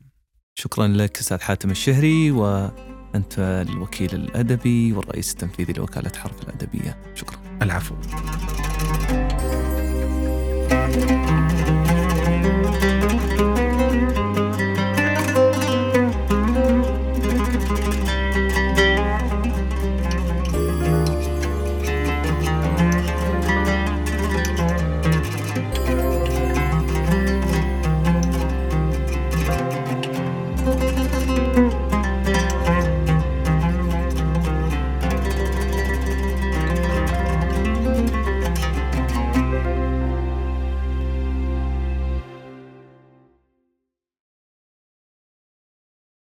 [0.54, 2.70] شكرا لك أستاذ حاتم الشهري و
[3.14, 7.02] أنت الوكيل الأدبي والرئيس التنفيذي لوكالة حرف الأدبية.
[7.14, 7.39] شكرا.
[7.62, 7.94] العفو.